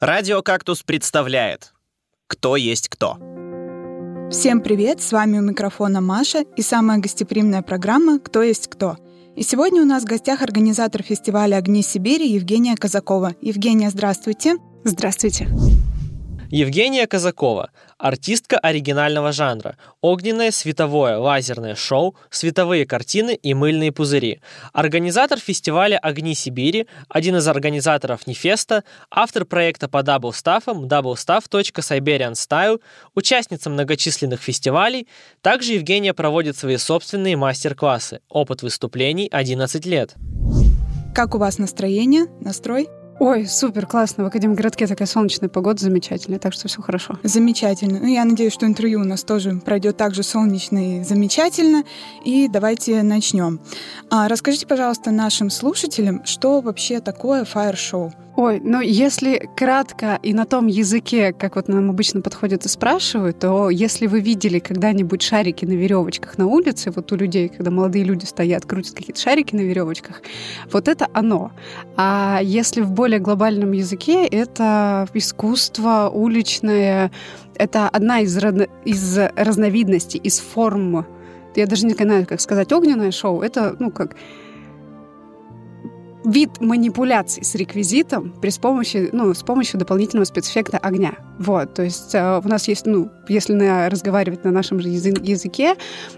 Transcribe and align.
Радио 0.00 0.40
«Кактус» 0.40 0.82
представляет 0.82 1.74
«Кто 2.26 2.56
есть 2.56 2.88
кто». 2.88 3.18
Всем 4.30 4.62
привет, 4.62 5.02
с 5.02 5.12
вами 5.12 5.36
у 5.36 5.42
микрофона 5.42 6.00
Маша 6.00 6.42
и 6.56 6.62
самая 6.62 6.96
гостеприимная 6.96 7.60
программа 7.60 8.18
«Кто 8.18 8.40
есть 8.42 8.68
кто». 8.68 8.96
И 9.36 9.42
сегодня 9.42 9.82
у 9.82 9.84
нас 9.84 10.04
в 10.04 10.06
гостях 10.06 10.40
организатор 10.40 11.02
фестиваля 11.02 11.56
«Огни 11.56 11.82
Сибири» 11.82 12.26
Евгения 12.26 12.76
Казакова. 12.76 13.34
Евгения, 13.42 13.90
здравствуйте. 13.90 14.56
Здравствуйте. 14.84 15.48
Евгения 16.50 17.06
Казакова– 17.06 17.70
артистка 17.98 18.58
оригинального 18.58 19.30
жанра, 19.30 19.76
огненное, 20.00 20.50
световое, 20.50 21.16
лазерное 21.16 21.76
шоу, 21.76 22.16
световые 22.28 22.86
картины 22.86 23.36
и 23.36 23.54
мыльные 23.54 23.92
пузыри. 23.92 24.40
Организатор 24.72 25.38
фестиваля 25.38 25.96
«Огни 25.98 26.34
Сибири», 26.34 26.88
один 27.08 27.36
из 27.36 27.46
организаторов 27.46 28.26
Нефеста, 28.26 28.82
автор 29.12 29.44
проекта 29.44 29.88
по 29.88 30.02
double 30.02 30.41
staff 30.41 30.73
ам 30.73 30.86
doublestaff.siberianstyle, 30.86 32.80
участница 33.14 33.70
многочисленных 33.70 34.42
фестивалей. 34.42 35.06
Также 35.42 35.74
Евгения 35.74 36.14
проводит 36.14 36.56
свои 36.56 36.78
собственные 36.78 37.36
мастер-классы. 37.36 38.22
Опыт 38.28 38.62
выступлений 38.62 39.28
11 39.30 39.86
лет. 39.86 40.16
Как 41.14 41.36
у 41.36 41.38
вас 41.38 41.58
настроение, 41.58 42.26
настрой? 42.40 42.88
Ой, 43.20 43.46
супер, 43.46 43.84
классно. 43.84 44.24
В 44.24 44.28
Академгородке 44.28 44.86
такая 44.86 45.06
солнечная 45.06 45.50
погода 45.50 45.78
замечательная, 45.78 46.38
так 46.38 46.54
что 46.54 46.68
все 46.68 46.80
хорошо. 46.80 47.18
Замечательно. 47.22 47.98
Ну, 48.00 48.06
я 48.06 48.24
надеюсь, 48.24 48.54
что 48.54 48.64
интервью 48.64 49.02
у 49.02 49.04
нас 49.04 49.24
тоже 49.24 49.60
пройдет 49.62 49.98
так 49.98 50.14
же 50.14 50.22
солнечно 50.22 50.78
и 51.00 51.04
замечательно. 51.04 51.84
И 52.24 52.48
давайте 52.48 53.02
начнем. 53.02 53.60
А, 54.08 54.26
расскажите, 54.26 54.66
пожалуйста, 54.66 55.10
нашим 55.10 55.50
слушателям, 55.50 56.24
что 56.24 56.62
вообще 56.62 57.00
такое 57.00 57.44
фаер-шоу? 57.44 58.10
Ой, 58.40 58.58
ну 58.64 58.80
если 58.80 59.50
кратко 59.54 60.18
и 60.22 60.32
на 60.32 60.46
том 60.46 60.66
языке, 60.66 61.34
как 61.34 61.56
вот 61.56 61.68
нам 61.68 61.90
обычно 61.90 62.22
подходят 62.22 62.64
и 62.64 62.70
спрашивают, 62.70 63.38
то 63.38 63.68
если 63.68 64.06
вы 64.06 64.20
видели 64.20 64.60
когда-нибудь 64.60 65.20
шарики 65.20 65.66
на 65.66 65.72
веревочках 65.72 66.38
на 66.38 66.46
улице, 66.46 66.90
вот 66.90 67.12
у 67.12 67.16
людей, 67.16 67.50
когда 67.50 67.70
молодые 67.70 68.02
люди 68.02 68.24
стоят, 68.24 68.64
крутят 68.64 68.94
какие-то 68.94 69.20
шарики 69.20 69.54
на 69.54 69.60
веревочках, 69.60 70.22
вот 70.72 70.88
это 70.88 71.06
оно. 71.12 71.52
А 71.98 72.40
если 72.42 72.80
в 72.80 72.92
более 72.92 73.18
глобальном 73.18 73.72
языке, 73.72 74.24
это 74.26 75.06
искусство 75.12 76.10
уличное, 76.10 77.10
это 77.56 77.90
одна 77.90 78.20
из, 78.20 78.34
из 78.86 79.18
разновидностей, 79.36 80.18
из 80.18 80.40
форм 80.40 81.04
я 81.56 81.66
даже 81.66 81.84
не 81.84 81.92
знаю, 81.92 82.26
как 82.26 82.40
сказать, 82.40 82.72
огненное 82.72 83.10
шоу, 83.10 83.42
это, 83.42 83.76
ну, 83.78 83.90
как 83.90 84.16
вид 86.24 86.60
манипуляций 86.60 87.44
с 87.44 87.54
реквизитом 87.54 88.32
при 88.40 88.50
с 88.50 88.58
помощью, 88.58 89.08
ну, 89.12 89.32
с 89.32 89.42
помощью 89.42 89.78
дополнительного 89.78 90.24
спецэффекта 90.24 90.78
огня. 90.78 91.14
Вот, 91.38 91.74
то 91.74 91.82
есть 91.82 92.14
э, 92.14 92.40
у 92.44 92.48
нас 92.48 92.68
есть, 92.68 92.86
ну, 92.86 93.10
если 93.28 93.54
на, 93.54 93.88
разговаривать 93.88 94.44
на 94.44 94.50
нашем 94.50 94.80
же 94.80 94.88
языке, 94.88 95.74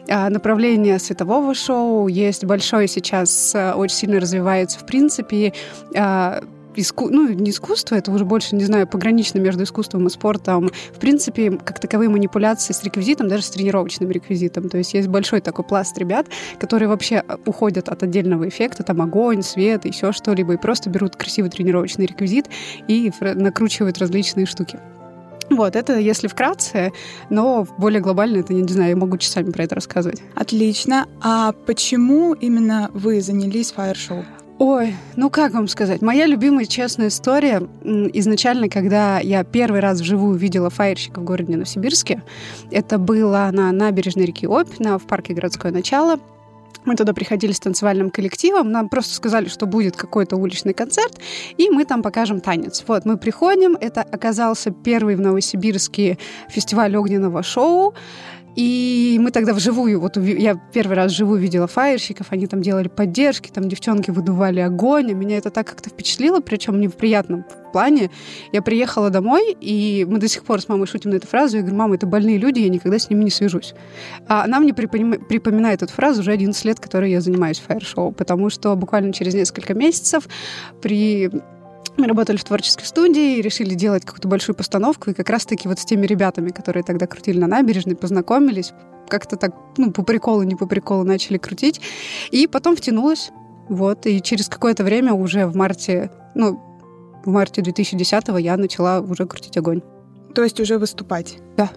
э, 0.09 0.29
направление 0.29 0.99
светового 0.99 1.55
шоу 1.55 2.09
есть 2.09 2.45
большое 2.45 2.89
сейчас, 2.89 3.55
э, 3.55 3.73
очень 3.73 3.97
сильно 3.97 4.21
развивается 4.21 4.79
в 4.79 4.87
принципе. 4.87 5.53
Э, 5.95 6.41
иску... 6.77 7.09
ну, 7.09 7.29
не 7.29 7.51
искусство, 7.51 7.95
это 7.95 8.11
уже 8.11 8.25
больше, 8.25 8.57
не 8.57 8.65
знаю, 8.65 8.87
погранично 8.87 9.39
между 9.39 9.65
искусством 9.65 10.07
и 10.07 10.11
спортом. 10.11 10.71
В 10.93 10.99
принципе, 10.99 11.51
как 11.53 11.81
таковые 11.81 12.09
манипуляции 12.09 12.73
с 12.73 12.83
реквизитом, 12.83 13.29
даже 13.29 13.43
с 13.43 13.51
тренировочным 13.51 14.11
реквизитом. 14.11 14.69
То 14.69 14.79
есть 14.79 14.95
есть 14.95 15.09
большой 15.09 15.41
такой 15.41 15.65
пласт 15.65 15.97
ребят, 15.99 16.27
которые 16.59 16.89
вообще 16.89 17.23
э, 17.27 17.37
уходят 17.47 17.89
от 17.89 18.03
отдельного 18.03 18.49
эффекта, 18.49 18.83
там 18.83 19.03
огонь, 19.03 19.43
свет, 19.43 19.85
еще 19.85 20.13
что-либо, 20.13 20.55
и 20.55 20.57
просто 20.57 20.91
берут 20.91 21.17
красивый 21.17 21.51
тренировочный 21.51 22.07
реквизит 22.07 22.47
и 22.89 23.13
накручивают 23.21 23.99
различные 23.99 24.47
штуки. 24.47 24.79
Вот, 25.51 25.77
это 25.77 25.99
если 25.99 26.29
вкратце, 26.29 26.93
но 27.29 27.67
более 27.77 28.01
глобально 28.01 28.39
это, 28.39 28.55
не 28.55 28.73
знаю, 28.73 28.91
я 28.91 28.97
могу 28.97 29.19
часами 29.19 29.51
про 29.51 29.65
это 29.65 29.75
рассказывать. 29.75 30.23
Отлично. 30.35 31.07
А 31.21 31.53
почему 31.53 32.33
именно 32.33 32.91
вы 32.95 33.21
занялись 33.21 33.73
фаер-шоу? 33.73 34.25
Ой, 34.65 34.95
ну 35.17 35.29
как 35.29 35.55
вам 35.55 35.67
сказать? 35.67 36.03
Моя 36.03 36.25
любимая 36.25 36.67
честная 36.67 37.09
история 37.09 37.69
изначально, 37.83 38.69
когда 38.69 39.19
я 39.19 39.43
первый 39.43 39.81
раз 39.81 40.01
вживую 40.01 40.39
видела 40.39 40.71
фаерщика 40.71 41.19
в 41.19 41.25
городе 41.25 41.55
Новосибирске, 41.55 42.23
это 42.71 42.99
было 42.99 43.51
на 43.53 43.73
набережной 43.73 44.25
реки 44.25 44.47
Обь, 44.47 44.79
на, 44.79 45.01
в 45.01 45.03
парке 45.09 45.35
«Городское 45.35 45.73
начало». 45.73 46.21
Мы 46.85 46.95
туда 46.95 47.13
приходили 47.13 47.51
с 47.51 47.59
танцевальным 47.59 48.11
коллективом, 48.11 48.71
нам 48.71 48.89
просто 48.89 49.17
сказали, 49.17 49.49
что 49.49 49.67
будет 49.67 49.97
какой-то 49.97 50.37
уличный 50.37 50.75
концерт, 50.75 51.19
и 51.57 51.69
мы 51.69 51.85
там 51.85 52.01
покажем 52.01 52.41
танец. 52.41 52.85
Вот, 52.87 53.05
мы 53.05 53.17
приходим, 53.17 53.77
это 53.81 54.03
оказался 54.03 54.71
первый 54.71 55.17
в 55.17 55.21
Новосибирске 55.21 56.19
фестиваль 56.49 56.97
огненного 56.97 57.43
шоу, 57.43 57.95
и 58.55 59.19
мы 59.21 59.31
тогда 59.31 59.55
вживую, 59.55 60.01
вот 60.01 60.17
я 60.17 60.55
первый 60.73 60.97
раз 60.97 61.13
вживую 61.13 61.41
видела 61.41 61.67
фаерщиков, 61.67 62.27
они 62.31 62.47
там 62.47 62.61
делали 62.61 62.89
поддержки, 62.89 63.51
там 63.51 63.69
девчонки 63.69 64.11
выдували 64.11 64.61
огонь, 64.61 65.11
и 65.11 65.15
меня 65.15 65.39
это 65.39 65.51
так 65.51 65.67
как-то 65.67 65.91
впечатлило, 65.91 66.41
причем 66.41 66.81
не 66.81 66.89
в 66.89 66.95
приятном 66.95 67.45
плане. 67.73 68.11
Я 68.53 68.61
приехала 68.61 69.11
домой, 69.11 69.57
и 69.61 70.07
мы 70.09 70.19
до 70.19 70.29
сих 70.29 70.45
пор 70.45 70.61
с 70.61 70.69
мамой 70.69 70.87
шутим 70.87 71.11
на 71.11 71.15
эту 71.15 71.27
фразу, 71.27 71.57
я 71.57 71.63
говорю, 71.63 71.79
мама, 71.79 71.95
это 71.95 72.07
больные 72.07 72.37
люди, 72.39 72.61
я 72.61 72.69
никогда 72.69 72.99
с 72.99 73.09
ними 73.09 73.25
не 73.25 73.31
свяжусь. 73.31 73.75
А 74.29 74.45
она 74.45 74.61
мне 74.61 74.75
припоминает 74.75 75.83
эту 75.83 75.93
фразу 75.93 76.21
уже 76.21 76.33
11 76.33 76.65
лет, 76.65 76.81
которой 76.81 77.11
я 77.11 77.21
занимаюсь 77.21 77.59
фаер-шоу, 77.59 78.13
потому 78.13 78.51
что 78.51 78.77
буквально 78.77 79.13
через 79.13 79.35
несколько 79.35 79.75
месяцев 79.75 80.29
при 80.83 81.31
мы 81.97 82.07
работали 82.07 82.37
в 82.37 82.45
творческой 82.45 82.85
студии 82.85 83.39
и 83.39 83.43
решили 83.43 83.75
делать 83.75 84.05
какую-то 84.05 84.29
большую 84.29 84.57
постановку. 84.57 85.11
И 85.11 85.15
как 85.15 85.29
раз-таки 85.29 85.69
вот 85.69 85.79
с 85.79 85.85
теми 85.85 86.07
ребятами, 86.07 86.51
которые 86.51 86.83
тогда 86.83 87.07
крутили 87.07 87.39
на 87.39 87.47
набережной, 87.47 87.97
познакомились. 87.97 88.73
Как-то 89.09 89.37
так, 89.37 89.55
ну, 89.77 89.93
по 89.93 90.03
приколу, 90.03 90.43
не 90.43 90.55
по 90.55 90.67
приколу 90.67 91.05
начали 91.05 91.39
крутить. 91.39 91.81
И 92.31 92.47
потом 92.47 92.77
втянулась. 92.77 93.31
Вот. 93.69 94.07
И 94.07 94.23
через 94.23 94.49
какое-то 94.49 94.85
время 94.85 95.13
уже 95.13 95.47
в 95.47 95.55
марте, 95.55 96.11
ну, 96.35 96.61
в 97.25 97.29
марте 97.29 97.61
2010-го 97.61 98.39
я 98.39 98.57
начала 98.57 99.01
уже 99.01 99.27
крутить 99.27 99.57
огонь. 99.57 99.83
То 100.35 100.43
есть 100.43 100.59
уже 100.61 100.79
выступать? 100.79 101.37
Да. 101.57 101.71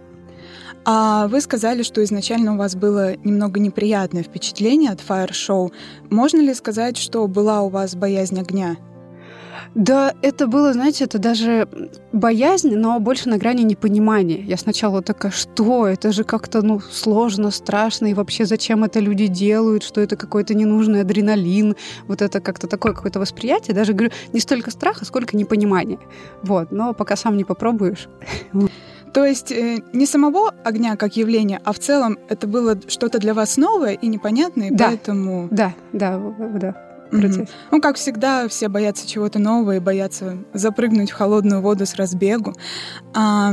А 0.88 1.28
вы 1.28 1.42
сказали, 1.42 1.82
что 1.84 2.03
изначально 2.03 2.53
у 2.53 2.58
вас 2.58 2.76
было 2.76 3.16
немного 3.18 3.59
неприятное 3.59 4.24
впечатление 4.24 4.92
от 4.92 5.02
фаер-шоу. 5.02 5.72
Можно 6.09 6.42
ли 6.42 6.53
сказать, 6.53 6.96
что 6.96 7.28
была 7.28 7.64
у 7.64 7.70
вас 7.70 7.96
боязнь 7.96 8.40
огня? 8.40 8.78
Да, 9.75 10.13
это 10.22 10.47
было, 10.47 10.72
знаете, 10.72 11.03
это 11.03 11.19
даже 11.19 11.68
боязнь, 12.13 12.75
но 12.75 12.97
больше 13.02 13.28
на 13.28 13.38
грани 13.38 13.63
непонимания. 13.63 14.41
Я 14.41 14.56
сначала 14.56 15.02
такая, 15.02 15.34
что? 15.34 15.86
Это 15.86 16.13
же 16.13 16.24
как-то, 16.24 16.62
ну, 16.62 16.80
сложно, 16.80 17.52
страшно, 17.52 18.08
и 18.08 18.14
вообще 18.14 18.46
зачем 18.46 18.85
это 18.85 19.02
люди 19.02 19.28
делают, 19.28 19.84
что 19.84 20.00
это 20.00 20.16
какой-то 20.16 20.53
ненужный 20.53 21.02
адреналин, 21.02 21.75
вот 22.08 22.22
это 22.22 22.40
как-то 22.40 22.68
такое 22.68 22.94
какое-то 22.94 23.19
восприятие, 23.19 23.75
даже, 23.75 23.91
говорю, 23.91 24.14
не 24.31 24.40
столько 24.40 24.72
страха, 24.72 25.03
сколько 25.03 25.35
непонимания. 25.35 26.00
Вот, 26.41 26.72
но 26.72 26.94
пока 26.94 27.18
сам 27.18 27.35
не 27.35 27.44
попробуешь. 27.44 28.08
То 29.14 29.25
есть 29.25 29.52
э, 29.52 29.78
не 29.94 30.06
самого 30.06 30.53
огня 30.64 30.96
как 30.96 31.18
явления, 31.18 31.62
а 31.66 31.74
в 31.74 31.80
целом 31.80 32.18
это 32.30 32.47
было 32.47 32.78
что-то 32.88 33.19
для 33.19 33.34
вас 33.34 33.58
новое 33.58 33.94
и 33.94 34.08
непонятное, 34.08 34.69
и 34.69 34.72
да. 34.72 34.88
поэтому... 34.88 35.50
Да, 35.52 35.74
да, 35.91 36.19
да 36.38 36.95
процесс. 37.20 37.38
Mm-hmm. 37.38 37.70
Ну, 37.72 37.81
как 37.81 37.96
всегда, 37.98 38.48
все 38.48 38.68
боятся 38.68 39.08
чего-то 39.08 39.40
нового 39.40 39.76
и 39.76 39.80
боятся 39.80 40.38
запрыгнуть 40.53 41.12
в 41.12 41.14
холодную 41.16 41.62
воду 41.62 41.86
с 41.86 41.96
разбегу. 41.96 42.53
А, 43.14 43.52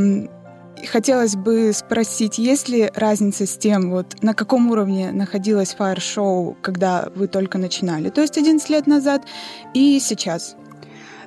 хотелось 0.86 1.36
бы 1.36 1.72
спросить, 1.72 2.38
есть 2.38 2.68
ли 2.68 2.90
разница 2.94 3.46
с 3.46 3.56
тем, 3.56 3.90
вот 3.90 4.22
на 4.22 4.34
каком 4.34 4.70
уровне 4.70 5.12
находилось 5.12 5.74
фаер-шоу, 5.74 6.56
когда 6.60 7.08
вы 7.14 7.28
только 7.28 7.58
начинали, 7.58 8.10
то 8.10 8.20
есть 8.20 8.38
11 8.38 8.68
лет 8.70 8.86
назад 8.86 9.22
и 9.74 9.98
сейчас? 10.00 10.56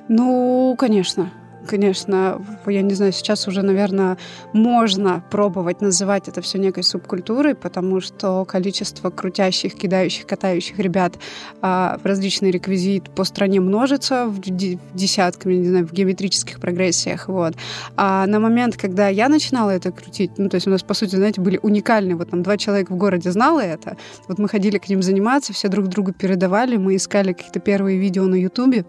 Ну, 0.08 0.74
конечно. 0.78 1.32
Конечно, 1.66 2.40
я 2.66 2.82
не 2.82 2.94
знаю, 2.94 3.12
сейчас 3.12 3.48
уже, 3.48 3.62
наверное, 3.62 4.16
можно 4.52 5.24
пробовать 5.30 5.80
называть 5.80 6.28
это 6.28 6.40
все 6.40 6.58
некой 6.58 6.82
субкультурой, 6.82 7.54
потому 7.54 8.00
что 8.00 8.44
количество 8.44 9.10
крутящих, 9.10 9.74
кидающих, 9.74 10.26
катающих 10.26 10.78
ребят 10.78 11.14
а, 11.62 11.98
в 12.02 12.06
различный 12.06 12.50
реквизит 12.50 13.10
по 13.10 13.24
стране 13.24 13.60
множится 13.60 14.26
в, 14.26 14.40
десятками, 14.40 15.54
не 15.54 15.68
знаю, 15.68 15.86
в 15.86 15.92
геометрических 15.92 16.60
прогрессиях. 16.60 17.28
Вот. 17.28 17.54
А 17.96 18.26
на 18.26 18.40
момент, 18.40 18.76
когда 18.76 19.08
я 19.08 19.28
начинала 19.28 19.70
это 19.70 19.90
крутить, 19.90 20.32
ну, 20.38 20.48
то 20.48 20.56
есть 20.56 20.66
у 20.66 20.70
нас, 20.70 20.82
по 20.82 20.94
сути, 20.94 21.16
знаете, 21.16 21.40
были 21.40 21.58
уникальные, 21.62 22.16
вот 22.16 22.30
там 22.30 22.42
два 22.42 22.56
человека 22.56 22.92
в 22.92 22.96
городе 22.96 23.30
знало 23.30 23.60
это, 23.60 23.96
вот 24.28 24.38
мы 24.38 24.48
ходили 24.48 24.78
к 24.78 24.88
ним 24.88 25.02
заниматься, 25.02 25.52
все 25.52 25.68
друг 25.68 25.88
другу 25.88 26.12
передавали, 26.12 26.76
мы 26.76 26.96
искали 26.96 27.32
какие-то 27.32 27.60
первые 27.60 27.98
видео 27.98 28.24
на 28.24 28.36
Ютубе, 28.36 28.84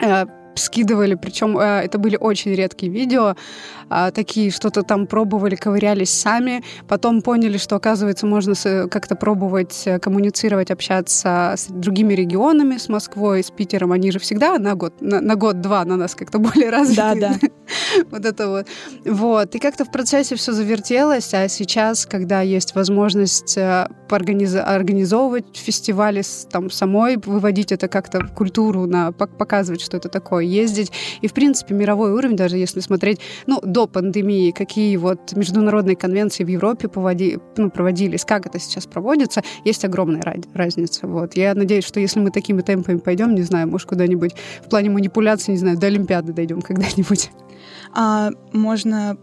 э, 0.00 0.24
скидывали, 0.54 1.14
причем 1.14 1.58
э, 1.58 1.82
это 1.84 1.98
были 1.98 2.16
очень 2.16 2.52
редкие 2.54 2.92
видео, 2.92 3.36
э, 3.90 4.10
такие 4.14 4.50
что-то 4.50 4.82
там 4.82 5.06
пробовали, 5.06 5.56
ковырялись 5.56 6.10
сами, 6.10 6.62
потом 6.88 7.22
поняли, 7.22 7.58
что 7.58 7.76
оказывается 7.76 8.26
можно 8.26 8.54
как-то 8.88 9.16
пробовать 9.16 9.82
э, 9.86 9.98
коммуницировать, 9.98 10.70
общаться 10.70 11.54
с 11.56 11.66
другими 11.68 12.14
регионами, 12.14 12.76
с 12.76 12.88
Москвой, 12.88 13.42
с 13.42 13.50
Питером, 13.50 13.92
они 13.92 14.10
же 14.10 14.18
всегда 14.18 14.58
на 14.58 14.74
год, 14.74 14.94
на, 15.00 15.20
на 15.20 15.34
год-два 15.36 15.84
на 15.84 15.96
нас 15.96 16.14
как-то 16.14 16.38
более 16.40 16.70
развиты. 16.70 16.96
Да, 16.96 17.14
да. 17.14 17.34
вот 18.10 18.24
это 18.24 18.48
вот. 18.48 18.66
Вот. 19.04 19.54
И 19.54 19.58
как-то 19.58 19.84
в 19.84 19.90
процессе 19.90 20.36
все 20.36 20.52
завертелось, 20.52 21.34
а 21.34 21.48
сейчас, 21.48 22.06
когда 22.06 22.40
есть 22.40 22.74
возможность 22.74 23.56
э, 23.56 23.88
организовывать 24.08 25.56
фестивали, 25.56 26.22
там, 26.50 26.70
самой 26.70 27.16
выводить 27.16 27.72
это 27.72 27.88
как-то 27.88 28.20
в 28.20 28.34
культуру, 28.34 28.86
на, 28.86 29.12
показывать, 29.12 29.80
что 29.80 29.96
это 29.96 30.08
такое, 30.08 30.39
ездить. 30.46 30.92
И, 31.20 31.28
в 31.28 31.32
принципе, 31.32 31.74
мировой 31.74 32.12
уровень, 32.12 32.36
даже 32.36 32.56
если 32.56 32.80
смотреть, 32.80 33.20
ну, 33.46 33.60
до 33.62 33.86
пандемии, 33.86 34.50
какие 34.50 34.96
вот 34.96 35.32
международные 35.34 35.96
конвенции 35.96 36.44
в 36.44 36.48
Европе 36.48 36.88
поводи, 36.88 37.38
ну, 37.56 37.70
проводились, 37.70 38.24
как 38.24 38.46
это 38.46 38.58
сейчас 38.58 38.86
проводится, 38.86 39.42
есть 39.64 39.84
огромная 39.84 40.22
разница. 40.54 41.06
Вот. 41.06 41.34
Я 41.36 41.54
надеюсь, 41.54 41.84
что 41.84 42.00
если 42.00 42.20
мы 42.20 42.30
такими 42.30 42.62
темпами 42.62 42.98
пойдем, 42.98 43.34
не 43.34 43.42
знаю, 43.42 43.68
может, 43.68 43.88
куда-нибудь 43.88 44.32
в 44.64 44.68
плане 44.68 44.90
манипуляции, 44.90 45.52
не 45.52 45.58
знаю, 45.58 45.78
до 45.78 45.86
Олимпиады 45.86 46.32
дойдем 46.32 46.62
когда-нибудь. 46.62 47.30
А 47.92 48.30
можно 48.52 49.16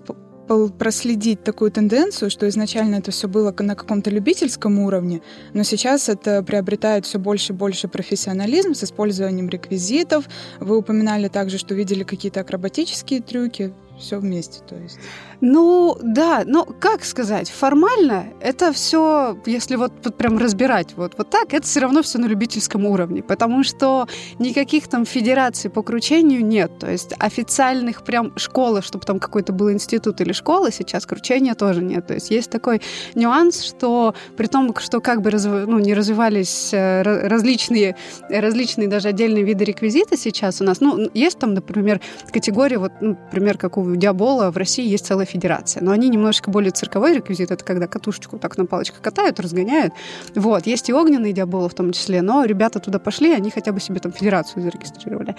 проследить 0.78 1.44
такую 1.44 1.72
тенденцию, 1.72 2.30
что 2.30 2.48
изначально 2.48 2.96
это 2.96 3.12
все 3.12 3.28
было 3.28 3.54
на 3.60 3.76
каком-то 3.76 4.10
любительском 4.10 4.80
уровне, 4.80 5.22
но 5.54 5.64
сейчас 5.64 6.10
это 6.10 6.44
приобретает 6.44 7.06
все 7.06 7.20
больше 7.20 7.54
и 7.54 7.56
больше 7.56 7.88
профессионализм 7.88 8.74
с 8.74 8.84
использованием 8.84 9.50
реквизитов. 9.50 10.26
Вы 10.60 10.78
упоминали 10.78 11.28
также, 11.28 11.58
что 11.58 11.76
видели 11.76 12.04
какие-то 12.04 12.42
акробатические 12.42 13.22
трюки, 13.22 13.74
все 14.00 14.20
вместе, 14.20 14.62
то 14.68 14.76
есть. 14.76 15.00
Ну, 15.42 15.98
да, 16.02 16.44
но 16.46 16.66
как 16.66 17.04
сказать, 17.04 17.50
формально 17.50 18.28
это 18.42 18.72
все, 18.74 19.38
если 19.46 19.76
вот, 19.76 19.92
вот 20.04 20.16
прям 20.16 20.38
разбирать 20.38 20.94
вот, 20.96 21.14
вот 21.18 21.30
так, 21.30 21.54
это 21.54 21.66
все 21.66 21.80
равно 21.80 22.02
все 22.02 22.18
на 22.18 22.26
любительском 22.26 22.86
уровне, 22.86 23.22
потому 23.22 23.64
что 23.64 24.08
никаких 24.40 24.88
там 24.88 25.06
федераций 25.06 25.70
по 25.70 25.84
кручению 25.84 26.46
нет, 26.46 26.80
то 26.80 26.90
есть 26.90 27.14
официальных 27.20 28.04
прям 28.04 28.38
школы, 28.38 28.82
чтобы 28.82 29.06
там 29.06 29.20
какой-то 29.20 29.54
был 29.54 29.72
институт 29.72 30.22
или 30.22 30.32
школа, 30.32 30.72
сейчас 30.72 31.06
кручения 31.06 31.54
тоже 31.54 31.84
нет, 31.84 32.08
то 32.08 32.14
есть 32.14 32.32
есть 32.32 32.50
такой 32.50 32.82
нюанс, 33.16 33.62
что 33.62 34.16
при 34.36 34.48
том, 34.48 34.76
что 34.78 35.02
как 35.02 35.22
бы 35.22 35.30
разв... 35.30 35.50
ну, 35.50 35.80
не 35.80 35.94
развивались 35.94 36.74
э, 36.74 37.02
различные, 37.04 37.96
различные 38.30 38.88
даже 38.88 39.10
отдельные 39.10 39.44
виды 39.44 39.66
реквизита 39.66 40.18
сейчас 40.18 40.62
у 40.62 40.64
нас, 40.64 40.82
ну, 40.82 41.10
есть 41.14 41.40
там, 41.40 41.54
например, 41.54 42.02
категория, 42.32 42.78
вот, 42.78 42.92
ну, 43.02 43.10
например, 43.10 43.58
как 43.58 43.78
Диабола 43.96 44.52
в 44.52 44.58
России 44.58 44.88
есть 44.88 45.06
целая 45.06 45.26
федерация. 45.26 45.84
Но 45.84 45.92
они 45.92 46.10
немножечко 46.10 46.52
более 46.52 46.72
цирковой 46.72 47.16
реквизит. 47.16 47.52
Это 47.52 47.64
когда 47.64 47.88
катушечку 47.88 48.38
так 48.38 48.58
на 48.58 48.66
палочках 48.66 49.02
катают, 49.02 49.40
разгоняют. 49.40 49.94
Вот. 50.36 50.68
Есть 50.68 50.90
и 50.90 50.94
огненные 50.94 51.34
диаболы 51.34 51.70
в 51.70 51.74
том 51.74 51.92
числе. 51.92 52.22
Но 52.22 52.44
ребята 52.44 52.80
туда 52.80 53.00
пошли, 53.00 53.34
они 53.34 53.50
хотя 53.52 53.72
бы 53.72 53.80
себе 53.80 54.00
там 54.00 54.12
федерацию 54.12 54.64
зарегистрировали. 54.64 55.36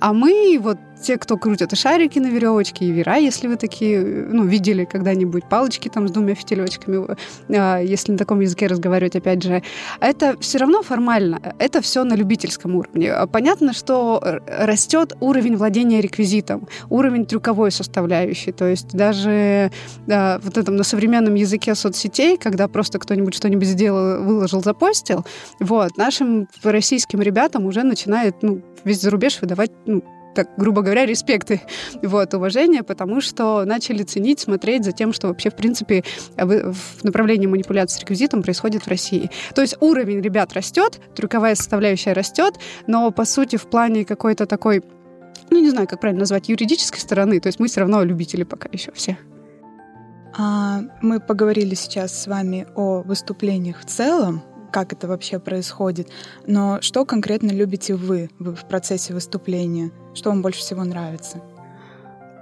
А 0.00 0.12
мы, 0.12 0.58
вот 0.60 0.78
те, 1.02 1.18
кто 1.18 1.36
крутят 1.36 1.72
и 1.72 1.76
шарики 1.76 2.18
на 2.18 2.28
веревочке, 2.28 2.84
и 2.84 2.90
вера, 2.90 3.16
если 3.16 3.48
вы 3.48 3.56
такие, 3.56 4.00
ну, 4.00 4.44
видели 4.44 4.84
когда-нибудь 4.84 5.48
палочки 5.48 5.88
там 5.88 6.08
с 6.08 6.12
двумя 6.12 6.34
фитилечками, 6.34 7.16
а, 7.48 7.78
если 7.78 8.12
на 8.12 8.18
таком 8.18 8.40
языке 8.40 8.66
разговаривать, 8.66 9.16
опять 9.16 9.42
же, 9.42 9.62
это 10.00 10.36
все 10.40 10.58
равно 10.58 10.82
формально. 10.82 11.40
Это 11.58 11.80
все 11.80 12.04
на 12.04 12.14
любительском 12.14 12.76
уровне. 12.76 13.12
Понятно, 13.32 13.72
что 13.72 14.20
растет 14.46 15.14
уровень 15.20 15.56
владения 15.56 16.00
реквизитом, 16.00 16.68
уровень 16.88 17.26
трюковой 17.26 17.70
составляющей. 17.70 17.91
То 18.52 18.66
есть 18.66 18.88
даже 18.88 19.70
да, 20.06 20.40
вот 20.42 20.56
этом 20.58 20.76
на 20.76 20.84
современном 20.84 21.34
языке 21.34 21.74
соцсетей, 21.74 22.36
когда 22.36 22.68
просто 22.68 22.98
кто-нибудь 22.98 23.34
что-нибудь 23.34 23.68
сделал, 23.68 24.22
выложил, 24.22 24.62
запостил, 24.62 25.24
вот, 25.60 25.96
нашим 25.96 26.48
российским 26.62 27.20
ребятам 27.20 27.66
уже 27.66 27.82
начинает 27.82 28.42
ну, 28.42 28.62
весь 28.84 29.00
зарубеж 29.00 29.40
выдавать 29.40 29.70
ну, 29.86 30.02
так, 30.34 30.48
грубо 30.56 30.82
говоря, 30.82 31.06
респекты, 31.06 31.60
вот, 32.02 32.32
уважение, 32.34 32.82
потому 32.82 33.20
что 33.20 33.64
начали 33.64 34.02
ценить, 34.02 34.40
смотреть 34.40 34.84
за 34.84 34.92
тем, 34.92 35.12
что 35.12 35.28
вообще, 35.28 35.50
в 35.50 35.56
принципе, 35.56 36.04
в 36.36 37.04
направлении 37.04 37.46
манипуляции 37.46 37.98
с 37.98 38.00
реквизитом 38.00 38.42
происходит 38.42 38.84
в 38.84 38.88
России. 38.88 39.30
То 39.54 39.60
есть 39.60 39.76
уровень 39.80 40.20
ребят 40.20 40.52
растет, 40.54 41.00
трюковая 41.14 41.54
составляющая 41.54 42.12
растет, 42.12 42.54
но, 42.86 43.10
по 43.10 43.24
сути, 43.24 43.56
в 43.56 43.66
плане 43.66 44.04
какой-то 44.04 44.46
такой 44.46 44.82
ну, 45.50 45.60
не 45.60 45.70
знаю, 45.70 45.86
как 45.88 46.00
правильно 46.00 46.20
назвать, 46.20 46.48
юридической 46.48 46.98
стороны. 46.98 47.40
То 47.40 47.48
есть 47.48 47.58
мы 47.58 47.68
все 47.68 47.80
равно 47.80 48.02
любители 48.02 48.44
пока 48.44 48.68
еще 48.72 48.92
все. 48.92 49.18
А, 50.36 50.80
мы 51.02 51.20
поговорили 51.20 51.74
сейчас 51.74 52.22
с 52.22 52.26
вами 52.26 52.66
о 52.74 53.02
выступлениях 53.02 53.80
в 53.80 53.84
целом, 53.84 54.42
как 54.72 54.92
это 54.92 55.06
вообще 55.06 55.38
происходит. 55.38 56.08
Но 56.46 56.80
что 56.80 57.04
конкретно 57.04 57.50
любите 57.50 57.94
вы 57.94 58.30
в 58.38 58.66
процессе 58.66 59.12
выступления? 59.12 59.90
Что 60.14 60.30
вам 60.30 60.42
больше 60.42 60.60
всего 60.60 60.84
нравится? 60.84 61.42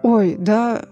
Ой, 0.03 0.37
да, 0.39 0.85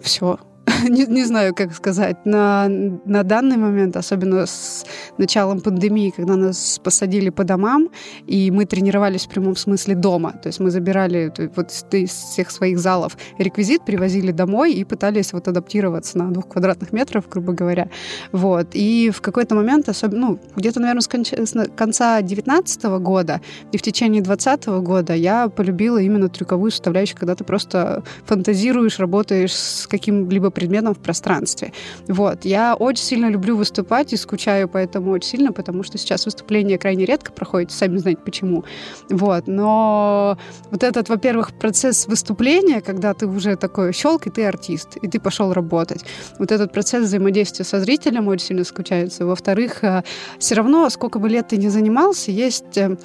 все. 0.00 0.38
не, 0.88 1.06
не 1.06 1.24
знаю, 1.24 1.54
как 1.54 1.74
сказать, 1.74 2.24
на, 2.24 2.68
на 2.68 3.22
данный 3.22 3.56
момент, 3.56 3.96
особенно 3.96 4.46
с 4.46 4.84
началом 5.18 5.60
пандемии, 5.60 6.12
когда 6.16 6.36
нас 6.36 6.80
посадили 6.82 7.30
по 7.30 7.44
домам, 7.44 7.88
и 8.26 8.50
мы 8.50 8.64
тренировались 8.64 9.26
в 9.26 9.28
прямом 9.28 9.56
смысле 9.56 9.94
дома. 9.94 10.32
То 10.32 10.48
есть 10.48 10.60
мы 10.60 10.70
забирали 10.70 11.32
вот 11.54 11.70
из 11.92 12.10
всех 12.10 12.50
своих 12.50 12.78
залов 12.78 13.16
реквизит, 13.38 13.84
привозили 13.84 14.32
домой 14.32 14.72
и 14.72 14.84
пытались 14.84 15.32
вот 15.32 15.48
адаптироваться 15.48 16.18
на 16.18 16.30
двух 16.30 16.48
квадратных 16.48 16.92
метров, 16.92 17.28
грубо 17.28 17.52
говоря. 17.52 17.88
Вот. 18.32 18.68
И 18.72 19.10
в 19.14 19.20
какой-то 19.20 19.54
момент, 19.54 19.88
особенно, 19.88 20.20
ну, 20.24 20.38
где-то, 20.56 20.80
наверное, 20.80 21.02
с, 21.02 21.08
конч... 21.08 21.32
с 21.32 21.54
конца 21.76 22.22
19 22.22 22.84
года 23.00 23.40
и 23.72 23.76
в 23.76 23.82
течение 23.82 24.22
20 24.22 24.66
года 24.66 25.14
я 25.14 25.48
полюбила 25.48 25.98
именно 25.98 26.28
трюковую 26.28 26.70
составляющую, 26.70 27.18
когда 27.18 27.34
ты 27.34 27.44
просто 27.44 28.02
фантазируешь, 28.24 28.98
работаешь 28.98 29.52
с 29.52 29.86
каким-либо 29.86 30.50
предметом 30.54 30.94
в 30.94 30.98
пространстве. 30.98 31.72
Вот. 32.08 32.44
Я 32.44 32.74
очень 32.74 33.04
сильно 33.04 33.26
люблю 33.26 33.56
выступать 33.56 34.12
и 34.12 34.16
скучаю 34.16 34.68
поэтому 34.68 35.10
очень 35.10 35.30
сильно, 35.30 35.52
потому 35.52 35.82
что 35.82 35.98
сейчас 35.98 36.24
выступления 36.24 36.78
крайне 36.78 37.04
редко 37.04 37.32
проходят, 37.32 37.70
сами 37.70 37.98
знаете 37.98 38.20
почему. 38.24 38.64
Вот. 39.10 39.46
Но 39.46 40.38
вот 40.70 40.82
этот, 40.82 41.08
во-первых, 41.08 41.52
процесс 41.52 42.06
выступления, 42.06 42.80
когда 42.80 43.14
ты 43.14 43.26
уже 43.26 43.56
такой 43.56 43.92
щелк, 43.92 44.26
и 44.26 44.30
ты 44.30 44.46
артист, 44.46 44.96
и 44.96 45.08
ты 45.08 45.20
пошел 45.20 45.52
работать. 45.52 46.04
Вот 46.38 46.52
этот 46.52 46.72
процесс 46.72 47.06
взаимодействия 47.06 47.64
со 47.64 47.80
зрителем 47.80 48.28
очень 48.28 48.46
сильно 48.46 48.64
скучается. 48.64 49.26
Во-вторых, 49.26 49.82
э, 49.82 50.02
все 50.38 50.54
равно, 50.54 50.88
сколько 50.90 51.18
бы 51.18 51.28
лет 51.28 51.48
ты 51.48 51.56
ни 51.56 51.68
занимался, 51.68 52.30
есть 52.30 52.76
э, 52.76 52.96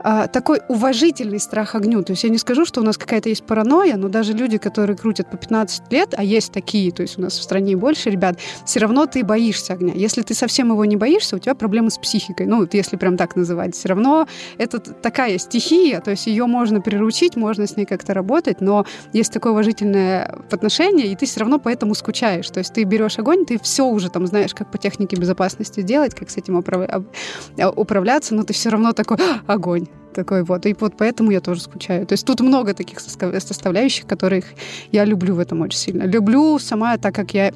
а, 0.00 0.26
такой 0.26 0.60
уважительный 0.68 1.40
страх 1.40 1.74
огню. 1.74 2.02
То 2.02 2.12
есть 2.12 2.24
я 2.24 2.30
не 2.30 2.38
скажу, 2.38 2.64
что 2.64 2.80
у 2.80 2.84
нас 2.84 2.96
какая-то 2.98 3.28
есть 3.28 3.44
паранойя, 3.44 3.96
но 3.96 4.08
даже 4.08 4.32
люди, 4.32 4.58
которые 4.58 4.96
крутят 4.96 5.30
по 5.30 5.36
15 5.36 5.92
лет, 5.92 6.14
а 6.16 6.22
есть 6.22 6.52
такие, 6.52 6.92
то 6.92 7.02
есть 7.02 7.18
у 7.18 7.22
нас 7.22 7.38
в 7.38 7.42
стране 7.42 7.76
больше 7.76 8.10
ребят, 8.10 8.38
все 8.64 8.80
равно 8.80 9.06
ты 9.06 9.24
боишься 9.24 9.72
огня. 9.72 9.92
Если 9.94 10.22
ты 10.22 10.34
совсем 10.34 10.70
его 10.70 10.84
не 10.84 10.96
боишься, 10.96 11.36
у 11.36 11.38
тебя 11.38 11.54
проблемы 11.54 11.90
с 11.90 11.98
психикой. 11.98 12.46
Ну, 12.46 12.66
если 12.72 12.96
прям 12.96 13.16
так 13.16 13.36
называть. 13.36 13.74
Все 13.74 13.88
равно 13.88 14.26
это 14.58 14.78
такая 14.78 15.38
стихия, 15.38 16.00
то 16.00 16.10
есть 16.10 16.26
ее 16.26 16.46
можно 16.46 16.80
приручить, 16.80 17.36
можно 17.36 17.66
с 17.66 17.76
ней 17.76 17.86
как-то 17.86 18.14
работать, 18.14 18.60
но 18.60 18.86
есть 19.12 19.32
такое 19.32 19.52
уважительное 19.52 20.38
отношение, 20.50 21.06
и 21.06 21.16
ты 21.16 21.26
все 21.26 21.40
равно 21.40 21.58
поэтому 21.58 21.94
скучаешь. 21.94 22.48
То 22.50 22.58
есть 22.58 22.72
ты 22.72 22.84
берешь 22.84 23.18
огонь, 23.18 23.44
ты 23.44 23.58
все 23.58 23.86
уже 23.86 24.10
там 24.10 24.26
знаешь, 24.26 24.54
как 24.54 24.70
по 24.70 24.78
технике 24.78 25.16
безопасности 25.16 25.82
делать, 25.82 26.14
как 26.14 26.30
с 26.30 26.36
этим 26.36 26.56
управляться, 26.56 28.34
но 28.34 28.42
ты 28.42 28.52
все 28.52 28.70
равно 28.70 28.92
такой 28.92 29.18
огонь 29.46 29.85
такой 30.14 30.42
вот. 30.42 30.66
И 30.66 30.74
вот 30.78 30.94
поэтому 30.96 31.30
я 31.30 31.40
тоже 31.40 31.60
скучаю. 31.60 32.06
То 32.06 32.14
есть 32.14 32.26
тут 32.26 32.40
много 32.40 32.74
таких 32.74 33.00
составляющих, 33.00 34.06
которых 34.06 34.46
я 34.90 35.04
люблю 35.04 35.34
в 35.34 35.38
этом 35.38 35.60
очень 35.60 35.78
сильно. 35.78 36.04
Люблю 36.04 36.58
сама, 36.58 36.96
так 36.96 37.14
как 37.14 37.34
я 37.34 37.52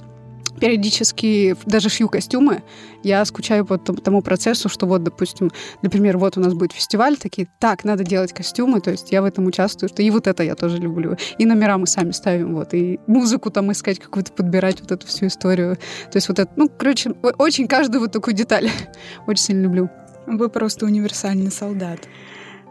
периодически 0.61 1.57
даже 1.65 1.89
шью 1.89 2.09
костюмы, 2.09 2.63
я 3.03 3.25
скучаю 3.25 3.65
по 3.65 3.79
тому 3.79 4.21
процессу, 4.21 4.69
что 4.69 4.87
вот, 4.87 5.03
допустим, 5.03 5.51
например, 5.83 6.19
вот 6.19 6.37
у 6.37 6.41
нас 6.41 6.53
будет 6.53 6.73
фестиваль, 6.73 7.17
такие, 7.17 7.49
так, 7.59 7.85
надо 7.85 8.05
делать 8.05 8.33
костюмы, 8.33 8.81
то 8.81 8.91
есть 8.91 9.11
я 9.11 9.23
в 9.23 9.25
этом 9.25 9.47
участвую, 9.47 9.89
что 9.89 10.03
и 10.03 10.11
вот 10.11 10.27
это 10.27 10.43
я 10.43 10.55
тоже 10.55 10.77
люблю. 10.77 11.17
И 11.39 11.47
номера 11.47 11.79
мы 11.79 11.87
сами 11.87 12.11
ставим, 12.11 12.55
вот, 12.55 12.75
и 12.75 13.01
музыку 13.07 13.51
там 13.51 13.73
искать 13.73 13.99
какую-то, 13.99 14.33
подбирать 14.33 14.81
вот 14.81 14.93
эту 14.93 15.07
всю 15.07 15.27
историю. 15.27 15.77
То 16.11 16.17
есть 16.17 16.29
вот 16.29 16.39
это, 16.39 16.53
ну, 16.57 16.69
короче, 16.69 17.11
очень 17.39 17.67
каждую 17.67 18.03
вот 18.03 18.13
такую 18.13 18.35
деталь 18.35 18.69
очень 19.27 19.45
сильно 19.45 19.63
люблю. 19.63 19.91
Вы 20.31 20.49
просто 20.49 20.87
универсальный 20.87 21.51
солдат. 21.51 21.99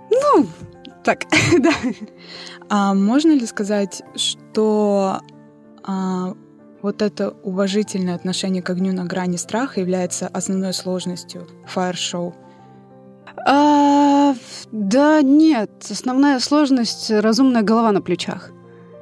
Ну, 0.09 0.47
так, 1.03 1.25
да. 1.59 1.73
А 2.69 2.93
можно 2.93 3.31
ли 3.31 3.45
сказать, 3.45 4.01
что 4.15 5.19
а, 5.83 6.35
вот 6.81 7.01
это 7.01 7.31
уважительное 7.43 8.15
отношение 8.15 8.63
к 8.63 8.69
огню 8.69 8.93
на 8.93 9.03
грани 9.03 9.35
страха 9.35 9.81
является 9.81 10.27
основной 10.27 10.73
сложностью 10.73 11.47
фаер-шоу? 11.67 12.33
А, 13.45 14.35
да 14.71 15.21
нет, 15.21 15.71
основная 15.89 16.39
сложность— 16.39 17.11
разумная 17.11 17.61
голова 17.61 17.91
на 17.91 18.01
плечах. 18.01 18.51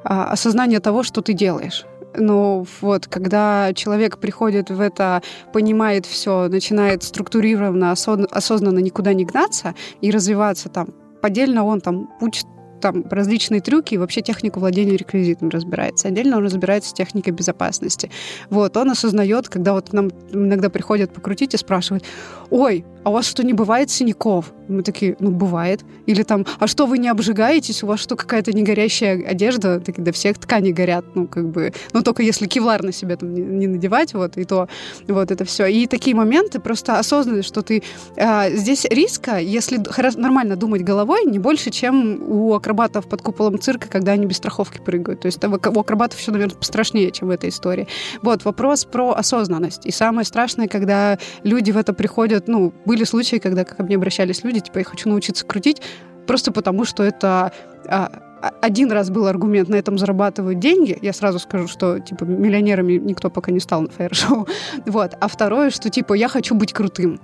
А, 0.02 0.32
осознание 0.32 0.80
того, 0.80 1.04
что 1.04 1.22
ты 1.22 1.32
делаешь. 1.32 1.86
Ну 2.18 2.66
вот, 2.80 3.06
когда 3.06 3.72
человек 3.74 4.18
приходит 4.18 4.70
в 4.70 4.80
это, 4.80 5.22
понимает 5.52 6.06
все, 6.06 6.48
начинает 6.48 7.02
структурированно, 7.02 7.92
осознанно 7.92 8.80
никуда 8.80 9.12
не 9.14 9.24
гнаться 9.24 9.74
и 10.00 10.10
развиваться 10.10 10.68
там, 10.68 10.88
поддельно 11.22 11.64
он 11.64 11.80
там 11.80 12.10
учит 12.20 12.46
там 12.80 13.04
различные 13.10 13.60
трюки 13.60 13.94
и 13.94 13.98
вообще 13.98 14.22
технику 14.22 14.60
владения 14.60 14.96
реквизитом 14.96 15.48
разбирается. 15.48 16.08
Отдельно 16.08 16.36
он 16.38 16.44
разбирается 16.44 16.90
с 16.90 16.92
техникой 16.92 17.32
безопасности. 17.32 18.10
Вот, 18.50 18.76
он 18.76 18.90
осознает, 18.90 19.48
когда 19.48 19.72
вот 19.72 19.92
нам 19.92 20.10
иногда 20.32 20.70
приходят 20.70 21.12
покрутить 21.12 21.54
и 21.54 21.56
спрашивают, 21.56 22.04
ой, 22.50 22.84
а 23.04 23.10
у 23.10 23.12
вас 23.14 23.26
что, 23.26 23.42
не 23.42 23.52
бывает 23.52 23.90
синяков? 23.90 24.52
Мы 24.68 24.82
такие, 24.82 25.16
ну, 25.18 25.30
бывает. 25.30 25.80
Или 26.06 26.22
там, 26.24 26.44
а 26.58 26.66
что, 26.66 26.86
вы 26.86 26.98
не 26.98 27.08
обжигаетесь? 27.08 27.82
У 27.82 27.86
вас 27.86 28.00
что, 28.00 28.16
какая-то 28.16 28.52
негорящая 28.52 29.24
одежда? 29.26 29.80
Такие, 29.80 30.02
да 30.02 30.12
всех 30.12 30.38
ткани 30.38 30.72
горят, 30.72 31.04
ну, 31.14 31.26
как 31.26 31.48
бы, 31.48 31.72
ну, 31.92 32.02
только 32.02 32.22
если 32.22 32.46
кевлар 32.46 32.82
на 32.82 32.92
себя 32.92 33.16
там 33.16 33.32
не, 33.32 33.40
не 33.40 33.66
надевать, 33.66 34.12
вот, 34.12 34.36
и 34.36 34.44
то, 34.44 34.68
вот 35.06 35.30
это 35.30 35.44
все. 35.44 35.66
И 35.66 35.86
такие 35.86 36.14
моменты 36.14 36.60
просто 36.60 36.98
осознанно, 36.98 37.42
что 37.42 37.62
ты... 37.62 37.82
А, 38.16 38.50
здесь 38.50 38.84
риска, 38.84 39.38
если 39.38 39.80
нормально 40.16 40.56
думать 40.56 40.82
головой, 40.82 41.24
не 41.24 41.38
больше, 41.38 41.70
чем 41.70 42.22
у 42.22 42.52
акробатов 42.68 43.08
под 43.08 43.22
куполом 43.22 43.58
цирка, 43.58 43.88
когда 43.88 44.12
они 44.12 44.26
без 44.26 44.36
страховки 44.36 44.78
прыгают. 44.78 45.20
То 45.20 45.26
есть 45.26 45.42
у 45.42 45.80
акробатов 45.80 46.18
все, 46.18 46.32
наверное, 46.32 46.56
страшнее, 46.60 47.10
чем 47.10 47.28
в 47.28 47.30
этой 47.30 47.48
истории. 47.48 47.88
Вот, 48.22 48.44
вопрос 48.44 48.84
про 48.84 49.12
осознанность. 49.12 49.86
И 49.86 49.90
самое 49.90 50.26
страшное, 50.26 50.68
когда 50.68 51.18
люди 51.44 51.70
в 51.70 51.78
это 51.78 51.94
приходят, 51.94 52.46
ну, 52.46 52.72
были 52.84 53.04
случаи, 53.04 53.36
когда 53.36 53.64
ко 53.64 53.82
мне 53.82 53.96
обращались 53.96 54.44
люди, 54.44 54.60
типа, 54.60 54.78
я 54.78 54.84
хочу 54.84 55.08
научиться 55.08 55.46
крутить, 55.46 55.80
просто 56.26 56.52
потому 56.52 56.84
что 56.84 57.02
это 57.02 57.52
а, 57.86 58.10
а, 58.42 58.52
один 58.60 58.92
раз 58.92 59.08
был 59.08 59.26
аргумент, 59.26 59.68
на 59.68 59.76
этом 59.76 59.96
зарабатывают 59.98 60.58
деньги. 60.58 60.98
Я 61.00 61.12
сразу 61.12 61.38
скажу, 61.38 61.68
что, 61.68 61.98
типа, 62.00 62.24
миллионерами 62.24 62.94
никто 62.94 63.30
пока 63.30 63.50
не 63.50 63.60
стал 63.60 63.82
на 63.82 63.88
фаер-шоу. 63.88 64.46
Вот. 64.86 65.14
А 65.20 65.28
второе, 65.28 65.70
что, 65.70 65.88
типа, 65.88 66.14
я 66.14 66.28
хочу 66.28 66.54
быть 66.54 66.72
крутым. 66.72 67.18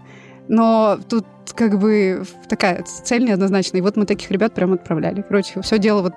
Но 0.49 0.99
тут 1.09 1.27
как 1.55 1.79
бы 1.79 2.25
такая 2.49 2.83
цель 2.83 3.25
неоднозначная. 3.25 3.81
И 3.81 3.83
вот 3.83 3.97
мы 3.97 4.07
таких 4.07 4.31
ребят 4.31 4.55
прям 4.55 4.73
отправляли. 4.73 5.23
Короче, 5.23 5.61
все 5.63 5.79
дело 5.79 6.03
вот 6.03 6.15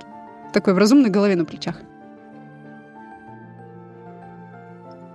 такой 0.53 0.73
в 0.73 0.77
разумной 0.77 1.09
голове 1.09 1.35
на 1.35 1.45
плечах. 1.45 1.75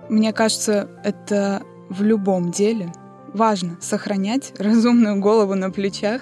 Мне 0.09 0.33
кажется, 0.33 0.89
это 1.03 1.63
в 1.89 2.03
любом 2.03 2.51
деле 2.51 2.91
важно 3.33 3.77
сохранять 3.81 4.53
разумную 4.59 5.19
голову 5.19 5.55
на 5.55 5.71
плечах. 5.71 6.21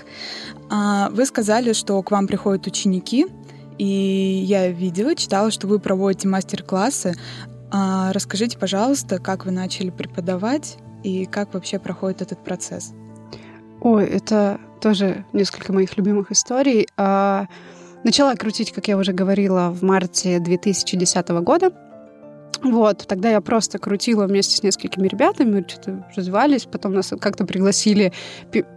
А, 0.70 1.10
вы 1.12 1.26
сказали, 1.26 1.74
что 1.74 2.02
к 2.02 2.12
вам 2.12 2.28
приходят 2.28 2.68
ученики, 2.68 3.28
и 3.78 3.86
я 3.86 4.70
видела, 4.70 5.16
читала, 5.16 5.52
что 5.52 5.68
вы 5.68 5.80
проводите 5.80 6.28
мастер-классы. 6.28 7.16
А, 7.72 8.12
расскажите, 8.14 8.58
пожалуйста, 8.58 9.20
как 9.20 9.46
вы 9.46 9.52
начали 9.52 9.90
преподавать 9.90 10.78
и 11.04 11.26
как 11.26 11.54
вообще 11.54 11.80
проходит 11.80 12.22
этот 12.22 12.44
процесс? 12.44 12.94
Ой, 13.82 14.06
это 14.06 14.60
тоже 14.80 15.26
несколько 15.34 15.74
моих 15.74 15.98
любимых 15.98 16.32
историй. 16.32 16.88
А, 16.98 17.48
начала 18.04 18.36
крутить, 18.36 18.72
как 18.72 18.88
я 18.88 18.98
уже 18.98 19.14
говорила, 19.14 19.70
в 19.72 19.84
марте 19.84 20.40
2010 20.40 21.30
года. 21.44 21.72
Вот, 22.64 23.06
тогда 23.08 23.30
я 23.32 23.42
просто 23.42 23.80
крутила 23.80 24.28
вместе 24.28 24.56
с 24.56 24.64
несколькими 24.64 25.08
ребятами, 25.08 25.66
что-то 25.68 26.06
развивались, 26.16 26.66
потом 26.66 26.94
нас 26.94 27.12
как-то 27.20 27.46
пригласили. 27.46 28.14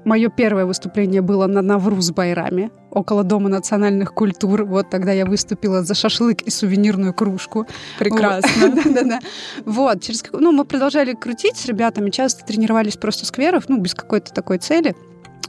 Мое 0.04 0.30
первое 0.30 0.64
выступление 0.64 1.20
было 1.20 1.46
на 1.46 1.60
Навруз 1.60 2.10
Байраме, 2.10 2.70
около 2.90 3.24
Дома 3.24 3.50
национальных 3.50 4.14
культур. 4.14 4.64
Вот 4.64 4.88
тогда 4.88 5.12
я 5.12 5.26
выступила 5.26 5.82
за 5.82 5.94
шашлык 5.94 6.42
и 6.42 6.50
сувенирную 6.50 7.12
кружку. 7.12 7.66
Прекрасно. 7.98 8.68
Да-да-да. 8.84 9.20
Вот, 9.66 10.00
через... 10.02 10.24
Ну, 10.32 10.52
мы 10.52 10.64
продолжали 10.64 11.12
крутить 11.12 11.56
с 11.56 11.66
ребятами, 11.66 12.08
часто 12.08 12.44
тренировались 12.44 12.96
просто 12.96 13.26
скверов, 13.26 13.68
ну, 13.68 13.78
без 13.78 13.94
какой-то 13.94 14.32
такой 14.32 14.58
цели. 14.58 14.94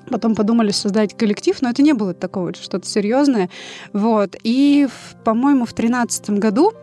Потом 0.10 0.36
подумали 0.36 0.72
создать 0.72 1.18
коллектив, 1.18 1.60
но 1.62 1.70
это 1.70 1.82
не 1.82 1.94
было 1.94 2.13
такого, 2.13 2.54
что-то 2.54 2.86
серьезное. 2.86 3.50
Вот. 3.94 4.36
И, 4.44 4.88
по-моему, 5.24 5.65
в 5.65 5.74
тринадцатом 5.74 6.39
году 6.39 6.74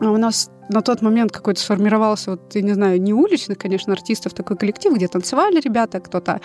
у 0.00 0.16
нас 0.16 0.50
на 0.68 0.82
тот 0.82 1.02
момент 1.02 1.32
какой-то 1.32 1.60
сформировался, 1.60 2.32
вот, 2.32 2.54
я 2.54 2.62
не 2.62 2.72
знаю, 2.72 3.00
не 3.00 3.12
уличных, 3.12 3.58
конечно, 3.58 3.92
артистов, 3.92 4.34
такой 4.34 4.56
коллектив, 4.56 4.94
где 4.94 5.08
танцевали 5.08 5.60
ребята, 5.60 6.00
кто-то 6.00 6.40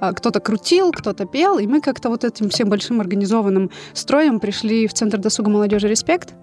а, 0.00 0.12
кто 0.12 0.30
крутил, 0.32 0.92
кто-то 0.92 1.26
пел, 1.26 1.58
и 1.58 1.66
мы 1.66 1.80
как-то 1.80 2.08
вот 2.08 2.24
этим 2.24 2.48
всем 2.48 2.68
большим 2.68 3.00
организованным 3.00 3.70
строем 3.92 4.40
пришли 4.40 4.86
в 4.86 4.92
Центр 4.92 5.18
досуга 5.18 5.50
молодежи 5.50 5.88
«Респект», 5.88 6.34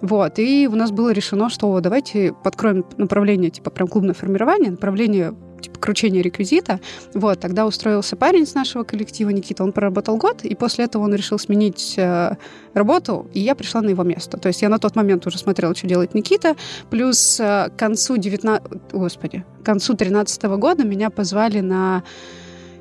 вот, 0.00 0.38
и 0.38 0.68
у 0.70 0.76
нас 0.76 0.90
было 0.90 1.10
решено, 1.10 1.48
что 1.48 1.80
давайте 1.80 2.34
подкроем 2.42 2.84
направление, 2.96 3.50
типа 3.50 3.70
прям 3.70 3.88
клубное 3.88 4.14
формирование, 4.14 4.70
направление 4.70 5.34
типа 5.64 5.78
кручения 5.78 6.22
реквизита. 6.22 6.80
Вот, 7.14 7.40
тогда 7.40 7.66
устроился 7.66 8.16
парень 8.16 8.46
с 8.46 8.54
нашего 8.54 8.84
коллектива, 8.84 9.30
Никита, 9.30 9.64
он 9.64 9.72
проработал 9.72 10.16
год, 10.16 10.44
и 10.44 10.54
после 10.54 10.84
этого 10.84 11.02
он 11.02 11.14
решил 11.14 11.38
сменить 11.38 11.94
э, 11.96 12.36
работу, 12.74 13.28
и 13.34 13.40
я 13.40 13.54
пришла 13.54 13.80
на 13.80 13.90
его 13.90 14.02
место. 14.02 14.36
То 14.38 14.48
есть 14.48 14.62
я 14.62 14.68
на 14.68 14.78
тот 14.78 14.96
момент 14.96 15.26
уже 15.26 15.38
смотрела, 15.38 15.74
что 15.74 15.86
делает 15.86 16.14
Никита, 16.14 16.56
плюс 16.90 17.40
э, 17.40 17.70
к 17.70 17.78
концу 17.78 18.16
19... 18.16 18.92
Господи, 18.92 19.44
к 19.62 19.66
концу 19.66 19.94
13 19.94 20.42
года 20.44 20.84
меня 20.84 21.10
позвали 21.10 21.60
на 21.60 22.04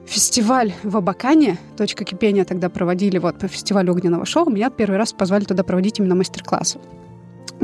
фестиваль 0.05 0.73
в 0.83 0.97
Абакане, 0.97 1.57
точка 1.77 2.03
кипения 2.03 2.45
тогда 2.45 2.69
проводили 2.69 3.17
вот 3.17 3.39
по 3.39 3.47
фестивалю 3.47 3.93
огненного 3.93 4.25
шоу, 4.25 4.49
меня 4.49 4.69
первый 4.69 4.97
раз 4.97 5.13
позвали 5.13 5.45
туда 5.45 5.63
проводить 5.63 5.99
именно 5.99 6.15
мастер-классы. 6.15 6.79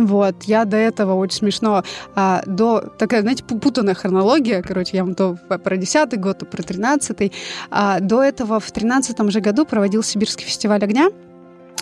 Вот, 0.06 0.44
я 0.44 0.64
до 0.64 0.78
этого 0.78 1.16
очень 1.16 1.40
смешно, 1.40 1.84
а, 2.16 2.42
до 2.46 2.80
такая, 2.98 3.22
знаете, 3.22 3.44
путанная 3.44 3.96
хронология, 3.96 4.62
короче, 4.62 4.96
я 4.96 5.04
вам 5.04 5.14
то 5.14 5.38
про 5.62 5.76
10 5.76 6.18
год, 6.20 6.40
то 6.40 6.46
про 6.46 6.64
13 6.64 7.34
а, 7.70 8.00
До 8.00 8.24
этого 8.24 8.62
в 8.62 8.72
13 8.72 9.30
же 9.30 9.42
году 9.42 9.66
проводил 9.66 10.02
Сибирский 10.02 10.46
фестиваль 10.46 10.82
огня, 10.82 11.10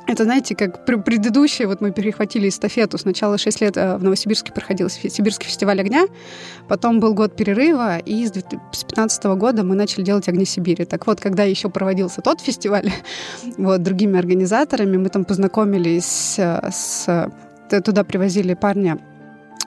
это, 0.07 0.23
знаете, 0.23 0.55
как 0.55 0.85
предыдущее, 0.85 1.67
вот 1.67 1.81
мы 1.81 1.91
перехватили 1.91 2.47
эстафету. 2.47 2.97
Сначала 2.97 3.37
6 3.37 3.61
лет 3.61 3.75
э, 3.75 3.97
в 3.97 4.03
Новосибирске 4.03 4.53
проходил 4.53 4.89
Сибирский 4.89 5.47
фестиваль 5.47 5.81
огня, 5.81 6.05
потом 6.69 7.01
был 7.01 7.13
год 7.13 7.35
перерыва, 7.35 7.97
и 7.97 8.25
с 8.25 8.31
2015 8.31 9.25
года 9.25 9.63
мы 9.63 9.75
начали 9.75 10.03
делать 10.03 10.29
«Огни 10.29 10.45
Сибири». 10.45 10.85
Так 10.85 11.07
вот, 11.07 11.19
когда 11.19 11.43
еще 11.43 11.69
проводился 11.69 12.21
тот 12.21 12.39
фестиваль, 12.39 12.89
вот, 13.57 13.83
другими 13.83 14.17
организаторами, 14.17 14.95
мы 14.95 15.09
там 15.09 15.25
познакомились 15.25 16.35
э, 16.39 16.69
с 16.71 17.29
туда 17.69 18.03
привозили 18.03 18.53
парня 18.53 18.97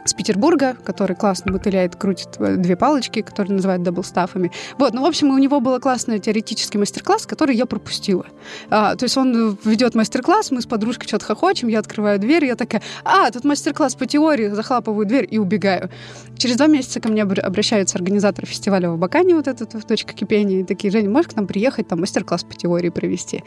с 0.05 0.15
Петербурга, 0.15 0.77
который 0.85 1.15
классно 1.15 1.53
мотыляет, 1.53 1.97
крутит 1.97 2.29
э, 2.39 2.57
две 2.57 2.77
палочки, 2.77 3.21
которые 3.21 3.55
называют 3.55 3.83
даблстафами. 3.83 4.51
Вот, 4.79 4.95
ну, 4.95 5.03
в 5.03 5.05
общем, 5.05 5.31
у 5.31 5.39
него 5.39 5.61
был 5.61 5.79
классный 5.79 6.19
теоретический 6.19 6.79
мастер-класс, 6.79 7.27
который 7.27 7.55
я 7.55 7.67
пропустила. 7.67 8.27
А, 8.71 8.97
то 8.97 9.05
есть 9.05 9.17
он 9.17 9.59
ведет 9.65 9.95
мастер-класс, 9.95 10.51
мы 10.51 10.63
с 10.63 10.67
подружкой 10.67 11.07
что-то 11.07 11.27
хохочем, 11.27 11.69
я 11.69 11.81
открываю 11.81 12.19
дверь, 12.19 12.47
я 12.47 12.57
такая, 12.57 12.83
а, 13.05 13.31
тут 13.31 13.45
мастер-класс 13.45 13.95
по 13.95 14.07
теории, 14.07 14.49
захлапываю 14.49 15.07
дверь 15.07 15.29
и 15.31 15.39
убегаю. 15.39 15.91
Через 16.39 16.57
два 16.57 16.67
месяца 16.67 17.01
ко 17.01 17.09
мне 17.09 17.23
обращаются 17.23 17.99
организаторы 17.99 18.47
фестиваля 18.47 18.91
в 18.91 18.95
Абакане, 18.95 19.35
вот 19.35 19.49
этот 19.49 19.75
в 19.75 19.85
точка 19.85 20.15
кипения, 20.15 20.61
и 20.61 20.65
такие, 20.65 20.91
Женя, 20.91 21.11
можешь 21.11 21.33
к 21.33 21.37
нам 21.37 21.47
приехать, 21.47 21.89
там 21.89 22.01
мастер-класс 22.01 22.45
по 22.45 22.55
теории 22.55 22.89
провести? 22.89 23.45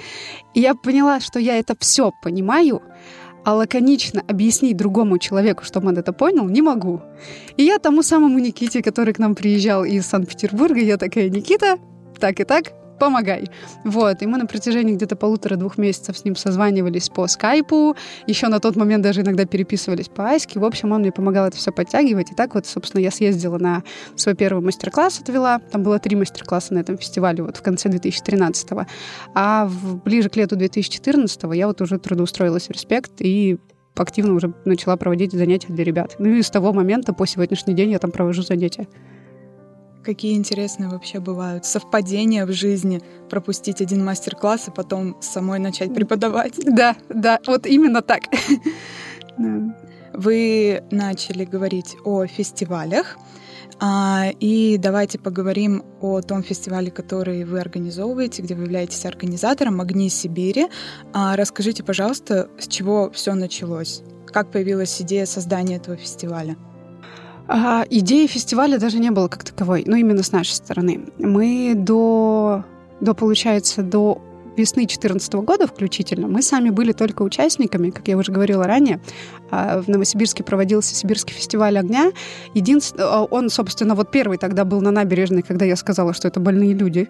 И 0.53 0.61
я 0.61 0.75
поняла, 0.75 1.19
что 1.19 1.39
я 1.39 1.57
это 1.57 1.75
все 1.79 2.11
понимаю, 2.21 2.83
а 3.43 3.53
лаконично 3.53 4.23
объяснить 4.27 4.77
другому 4.77 5.17
человеку, 5.17 5.63
чтобы 5.63 5.89
он 5.89 5.97
это 5.97 6.13
понял, 6.13 6.47
не 6.47 6.61
могу. 6.61 7.01
И 7.57 7.63
я 7.63 7.79
тому 7.79 8.03
самому 8.03 8.39
Никите, 8.39 8.81
который 8.81 9.13
к 9.13 9.19
нам 9.19 9.35
приезжал 9.35 9.83
из 9.83 10.05
Санкт-Петербурга, 10.05 10.79
я 10.79 10.97
такая, 10.97 11.29
Никита, 11.29 11.77
так 12.19 12.39
и 12.39 12.43
так, 12.43 12.73
помогай. 12.99 13.49
Вот, 13.83 14.21
и 14.21 14.25
мы 14.25 14.37
на 14.37 14.45
протяжении 14.45 14.95
где-то 14.95 15.15
полутора-двух 15.15 15.77
месяцев 15.77 16.17
с 16.17 16.23
ним 16.23 16.35
созванивались 16.35 17.09
по 17.09 17.27
скайпу, 17.27 17.95
еще 18.27 18.47
на 18.47 18.59
тот 18.59 18.75
момент 18.75 19.03
даже 19.03 19.21
иногда 19.21 19.45
переписывались 19.45 20.07
по 20.07 20.25
айске. 20.25 20.59
В 20.59 20.65
общем, 20.65 20.91
он 20.91 21.01
мне 21.01 21.11
помогал 21.11 21.47
это 21.47 21.57
все 21.57 21.71
подтягивать. 21.71 22.31
И 22.31 22.35
так 22.35 22.55
вот, 22.55 22.65
собственно, 22.65 23.01
я 23.01 23.11
съездила 23.11 23.57
на 23.57 23.83
свой 24.15 24.35
первый 24.35 24.63
мастер-класс, 24.63 25.19
отвела. 25.19 25.59
Там 25.59 25.83
было 25.83 25.99
три 25.99 26.15
мастер-класса 26.15 26.73
на 26.73 26.79
этом 26.79 26.97
фестивале 26.97 27.43
вот 27.43 27.57
в 27.57 27.61
конце 27.61 27.89
2013 27.89 28.71
-го. 28.71 28.85
А 29.33 29.65
в, 29.65 30.03
ближе 30.03 30.29
к 30.29 30.35
лету 30.35 30.55
2014 30.55 31.53
я 31.53 31.67
вот 31.67 31.81
уже 31.81 31.99
трудоустроилась 31.99 32.67
в 32.67 32.71
«Респект» 32.71 33.13
и 33.19 33.57
активно 33.95 34.33
уже 34.33 34.53
начала 34.65 34.95
проводить 34.97 35.33
занятия 35.33 35.71
для 35.71 35.83
ребят. 35.83 36.15
Ну 36.19 36.29
и 36.29 36.41
с 36.41 36.49
того 36.49 36.73
момента 36.73 37.13
по 37.13 37.25
сегодняшний 37.25 37.73
день 37.73 37.91
я 37.91 37.99
там 37.99 38.11
провожу 38.11 38.41
занятия. 38.41 38.87
Какие 40.03 40.35
интересные 40.35 40.89
вообще 40.89 41.19
бывают 41.19 41.65
совпадения 41.65 42.45
в 42.45 42.51
жизни. 42.51 43.01
Пропустить 43.29 43.81
один 43.81 44.03
мастер-класс 44.03 44.67
и 44.67 44.71
потом 44.71 45.15
самой 45.21 45.59
начать 45.59 45.93
преподавать. 45.93 46.55
Да, 46.65 46.97
да, 47.07 47.39
вот 47.47 47.65
именно 47.65 48.01
так. 48.01 48.23
Вы 50.13 50.83
начали 50.91 51.45
говорить 51.45 51.95
о 52.03 52.25
фестивалях. 52.25 53.17
А, 53.79 54.27
и 54.39 54.77
давайте 54.77 55.19
поговорим 55.19 55.83
о 56.01 56.21
том 56.21 56.43
фестивале, 56.43 56.91
который 56.91 57.43
вы 57.43 57.59
организовываете, 57.59 58.43
где 58.43 58.53
вы 58.55 58.63
являетесь 58.63 59.05
организатором 59.05 59.81
«Огни 59.81 60.09
Сибири». 60.09 60.67
А, 61.11 61.35
расскажите, 61.35 61.83
пожалуйста, 61.83 62.49
с 62.59 62.67
чего 62.67 63.09
все 63.11 63.33
началось? 63.33 64.03
Как 64.27 64.51
появилась 64.51 65.01
идея 65.01 65.25
создания 65.25 65.77
этого 65.77 65.97
фестиваля? 65.97 66.55
А, 67.47 67.85
идеи 67.89 68.27
фестиваля 68.27 68.77
даже 68.79 68.99
не 68.99 69.11
было 69.11 69.27
как 69.27 69.43
таковой, 69.43 69.83
ну 69.85 69.95
именно 69.95 70.23
с 70.23 70.31
нашей 70.31 70.53
стороны. 70.53 71.05
Мы 71.17 71.73
до, 71.75 72.63
до 73.01 73.13
получается, 73.13 73.83
до 73.83 74.21
весны 74.55 74.83
2014 74.83 75.33
года 75.33 75.67
включительно 75.67 76.27
мы 76.27 76.41
сами 76.41 76.69
были 76.69 76.91
только 76.91 77.23
участниками, 77.23 77.89
как 77.89 78.07
я 78.07 78.17
уже 78.17 78.31
говорила 78.31 78.65
ранее. 78.65 79.01
А, 79.51 79.81
в 79.81 79.87
Новосибирске 79.87 80.43
проводился 80.43 80.95
Сибирский 80.95 81.33
фестиваль 81.33 81.77
огня. 81.77 82.11
Единственное, 82.53 83.07
а, 83.07 83.23
он, 83.23 83.49
собственно, 83.49 83.95
вот 83.95 84.11
первый 84.11 84.37
тогда 84.37 84.63
был 84.63 84.81
на 84.81 84.91
набережной, 84.91 85.41
когда 85.41 85.65
я 85.65 85.75
сказала, 85.75 86.13
что 86.13 86.27
это 86.27 86.39
больные 86.39 86.73
люди. 86.73 87.09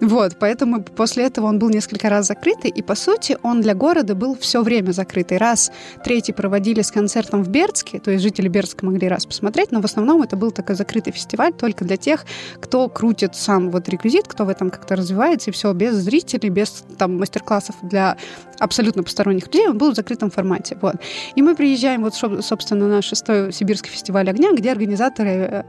Вот, 0.00 0.36
поэтому 0.38 0.82
после 0.82 1.24
этого 1.24 1.46
он 1.46 1.58
был 1.58 1.70
несколько 1.70 2.08
раз 2.08 2.26
закрытый, 2.26 2.70
и, 2.70 2.82
по 2.82 2.94
сути, 2.94 3.38
он 3.42 3.60
для 3.60 3.74
города 3.74 4.14
был 4.14 4.36
все 4.36 4.62
время 4.62 4.92
закрытый. 4.92 5.38
Раз 5.38 5.70
третий 6.04 6.32
проводили 6.32 6.82
с 6.82 6.90
концертом 6.90 7.42
в 7.42 7.48
Бердске, 7.48 8.00
то 8.00 8.10
есть 8.10 8.22
жители 8.22 8.48
Бердска 8.48 8.84
могли 8.84 9.08
раз 9.08 9.26
посмотреть, 9.26 9.72
но 9.72 9.80
в 9.80 9.84
основном 9.84 10.22
это 10.22 10.36
был 10.36 10.50
такой 10.50 10.74
закрытый 10.74 11.12
фестиваль 11.12 11.52
только 11.52 11.84
для 11.84 11.96
тех, 11.96 12.24
кто 12.60 12.88
крутит 12.88 13.34
сам 13.34 13.70
вот 13.70 13.88
реквизит, 13.88 14.26
кто 14.28 14.44
в 14.44 14.48
этом 14.48 14.70
как-то 14.70 14.96
развивается, 14.96 15.50
и 15.50 15.52
все 15.52 15.72
без 15.72 15.94
зрителей, 15.94 16.50
без 16.50 16.84
там 16.98 17.18
мастер-классов 17.18 17.76
для 17.82 18.16
абсолютно 18.58 19.02
посторонних 19.02 19.46
людей, 19.46 19.68
он 19.68 19.78
был 19.78 19.92
в 19.92 19.94
закрытом 19.94 20.30
формате. 20.30 20.76
Вот. 20.80 20.96
И 21.34 21.42
мы 21.42 21.54
приезжаем 21.54 22.02
вот, 22.02 22.14
собственно, 22.14 22.88
на 22.88 23.02
шестой 23.02 23.52
Сибирский 23.52 23.90
фестиваль 23.90 24.28
огня, 24.28 24.52
где 24.52 24.70
организаторы 24.70 25.30
э, 25.30 25.64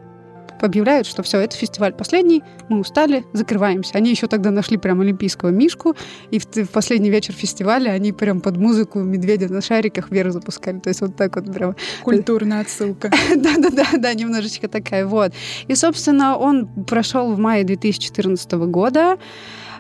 объявляют, 0.62 1.08
что 1.08 1.24
все, 1.24 1.40
это 1.40 1.56
фестиваль 1.56 1.94
последний, 1.94 2.44
мы 2.70 2.80
устали, 2.80 3.26
закрываемся. 3.34 3.98
Они 3.98 4.10
еще 4.10 4.28
тогда 4.28 4.52
нашли 4.52 4.78
прям 4.78 5.02
олимпийского 5.02 5.50
мишку, 5.50 5.96
и 6.32 6.40
в, 6.40 6.46
в 6.46 6.70
последний 6.70 7.10
вечер 7.10 7.34
фестиваля 7.34 7.92
они 7.92 8.12
прям 8.12 8.42
под 8.42 8.58
музыку 8.58 9.00
медведя 9.00 9.52
на 9.52 9.62
шариках 9.62 10.12
вверх 10.12 10.32
запускали. 10.32 10.80
То 10.80 10.90
есть 10.90 11.02
вот 11.02 11.16
так 11.16 11.36
вот 11.36 11.54
прям... 11.54 11.76
Культурная 12.04 12.62
отсылка. 12.62 13.12
Да-да-да, 13.36 13.86
да, 13.98 14.14
немножечко 14.14 14.68
такая, 14.68 15.06
вот. 15.06 15.34
И, 15.68 15.76
собственно, 15.76 16.38
он 16.38 16.68
прошел 16.86 17.34
в 17.34 17.40
мае 17.40 17.64
2014 17.64 18.52
года. 18.54 19.18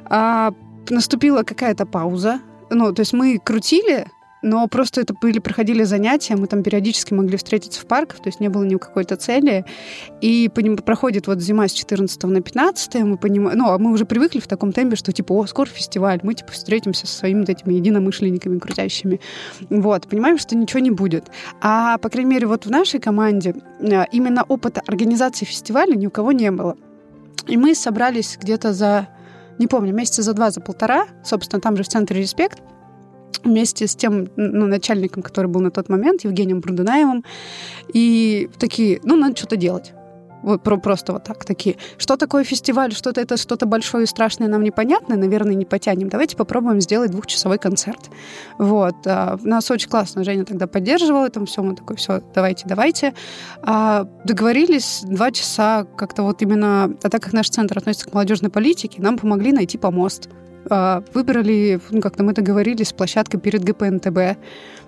А, 0.05 0.53
наступила 0.89 1.43
какая-то 1.43 1.85
пауза. 1.85 2.41
Ну, 2.69 2.93
то 2.93 3.01
есть 3.01 3.13
мы 3.13 3.39
крутили 3.39 4.07
но 4.41 4.67
просто 4.67 5.01
это 5.01 5.13
были, 5.13 5.39
проходили 5.39 5.83
занятия, 5.83 6.35
мы 6.35 6.47
там 6.47 6.61
периодически 6.61 7.13
могли 7.13 7.37
встретиться 7.37 7.81
в 7.81 7.85
парках, 7.85 8.19
то 8.19 8.27
есть 8.27 8.39
не 8.39 8.49
было 8.49 8.63
ни 8.63 8.75
какой-то 8.75 9.15
цели. 9.15 9.65
И 10.21 10.49
проходит 10.85 11.27
вот 11.27 11.41
зима 11.41 11.67
с 11.67 11.71
14 11.71 12.23
на 12.23 12.41
15, 12.41 12.95
мы 12.95 13.17
понимаем, 13.17 13.57
ну, 13.57 13.71
а 13.71 13.77
мы 13.77 13.91
уже 13.91 14.05
привыкли 14.05 14.39
в 14.39 14.47
таком 14.47 14.71
темпе, 14.71 14.95
что 14.95 15.11
типа, 15.11 15.33
о, 15.33 15.47
скоро 15.47 15.67
фестиваль, 15.67 16.19
мы 16.23 16.35
типа 16.35 16.51
встретимся 16.51 17.07
со 17.07 17.17
своими 17.17 17.39
вот 17.39 17.49
этими 17.49 17.73
единомышленниками 17.73 18.59
крутящими. 18.59 19.19
Вот, 19.69 20.07
понимаем, 20.07 20.37
что 20.37 20.55
ничего 20.55 20.79
не 20.79 20.91
будет. 20.91 21.25
А, 21.61 21.97
по 21.97 22.09
крайней 22.09 22.31
мере, 22.31 22.47
вот 22.47 22.65
в 22.65 22.69
нашей 22.69 22.99
команде 22.99 23.55
э, 23.79 24.03
именно 24.11 24.43
опыта 24.43 24.81
организации 24.85 25.45
фестиваля 25.45 25.95
ни 25.95 26.07
у 26.07 26.11
кого 26.11 26.31
не 26.31 26.51
было. 26.51 26.77
И 27.47 27.57
мы 27.57 27.75
собрались 27.75 28.37
где-то 28.39 28.73
за, 28.73 29.07
не 29.59 29.67
помню, 29.67 29.93
месяца 29.93 30.21
за 30.21 30.33
два, 30.33 30.51
за 30.51 30.61
полтора, 30.61 31.07
собственно, 31.23 31.61
там 31.61 31.77
же 31.77 31.83
в 31.83 31.87
центре 31.87 32.19
«Респект», 32.19 32.61
вместе 33.43 33.87
с 33.87 33.95
тем 33.95 34.27
ну, 34.35 34.65
начальником, 34.67 35.23
который 35.23 35.47
был 35.47 35.61
на 35.61 35.71
тот 35.71 35.89
момент, 35.89 36.23
Евгением 36.23 36.59
Брудунаевым, 36.59 37.23
и 37.93 38.49
такие, 38.59 38.99
ну, 39.03 39.15
надо 39.15 39.35
что-то 39.35 39.55
делать. 39.55 39.93
Вот 40.45 40.61
про, 40.61 40.77
просто 40.77 41.11
вот 41.11 41.23
так 41.23 41.43
такие. 41.43 41.77
Что 41.97 42.17
такое 42.17 42.43
фестиваль? 42.43 42.93
Что-то 42.93 43.19
это 43.19 43.35
что-то 43.35 43.65
большое 43.65 44.03
и 44.03 44.07
страшное 44.07 44.47
нам 44.47 44.61
непонятное, 44.61 45.17
наверное, 45.17 45.55
не 45.55 45.65
потянем. 45.65 46.07
Давайте 46.07 46.37
попробуем 46.37 46.79
сделать 46.81 47.09
двухчасовой 47.09 47.57
концерт. 47.57 48.11
Вот. 48.59 48.95
А, 49.07 49.39
нас 49.41 49.71
очень 49.71 49.89
классно 49.89 50.23
Женя 50.23 50.45
тогда 50.45 50.67
поддерживала 50.67 51.25
этом 51.25 51.47
все. 51.47 51.63
Мы 51.63 51.75
такой, 51.75 51.95
все, 51.95 52.21
давайте, 52.35 52.65
давайте. 52.67 53.15
А, 53.63 54.07
договорились 54.23 55.01
два 55.03 55.31
часа 55.31 55.87
как-то 55.97 56.21
вот 56.21 56.43
именно, 56.43 56.95
а 57.01 57.09
так 57.09 57.23
как 57.23 57.33
наш 57.33 57.49
центр 57.49 57.79
относится 57.79 58.07
к 58.07 58.13
молодежной 58.13 58.51
политике, 58.51 59.01
нам 59.01 59.17
помогли 59.17 59.51
найти 59.51 59.79
помост. 59.79 60.29
А, 60.69 61.03
выбрали, 61.13 61.79
ну, 61.91 62.01
как-то 62.01 62.23
мы 62.23 62.33
договорились 62.33 62.89
с 62.89 62.93
площадкой 62.93 63.39
перед 63.39 63.63
ГПНТБ. 63.63 64.37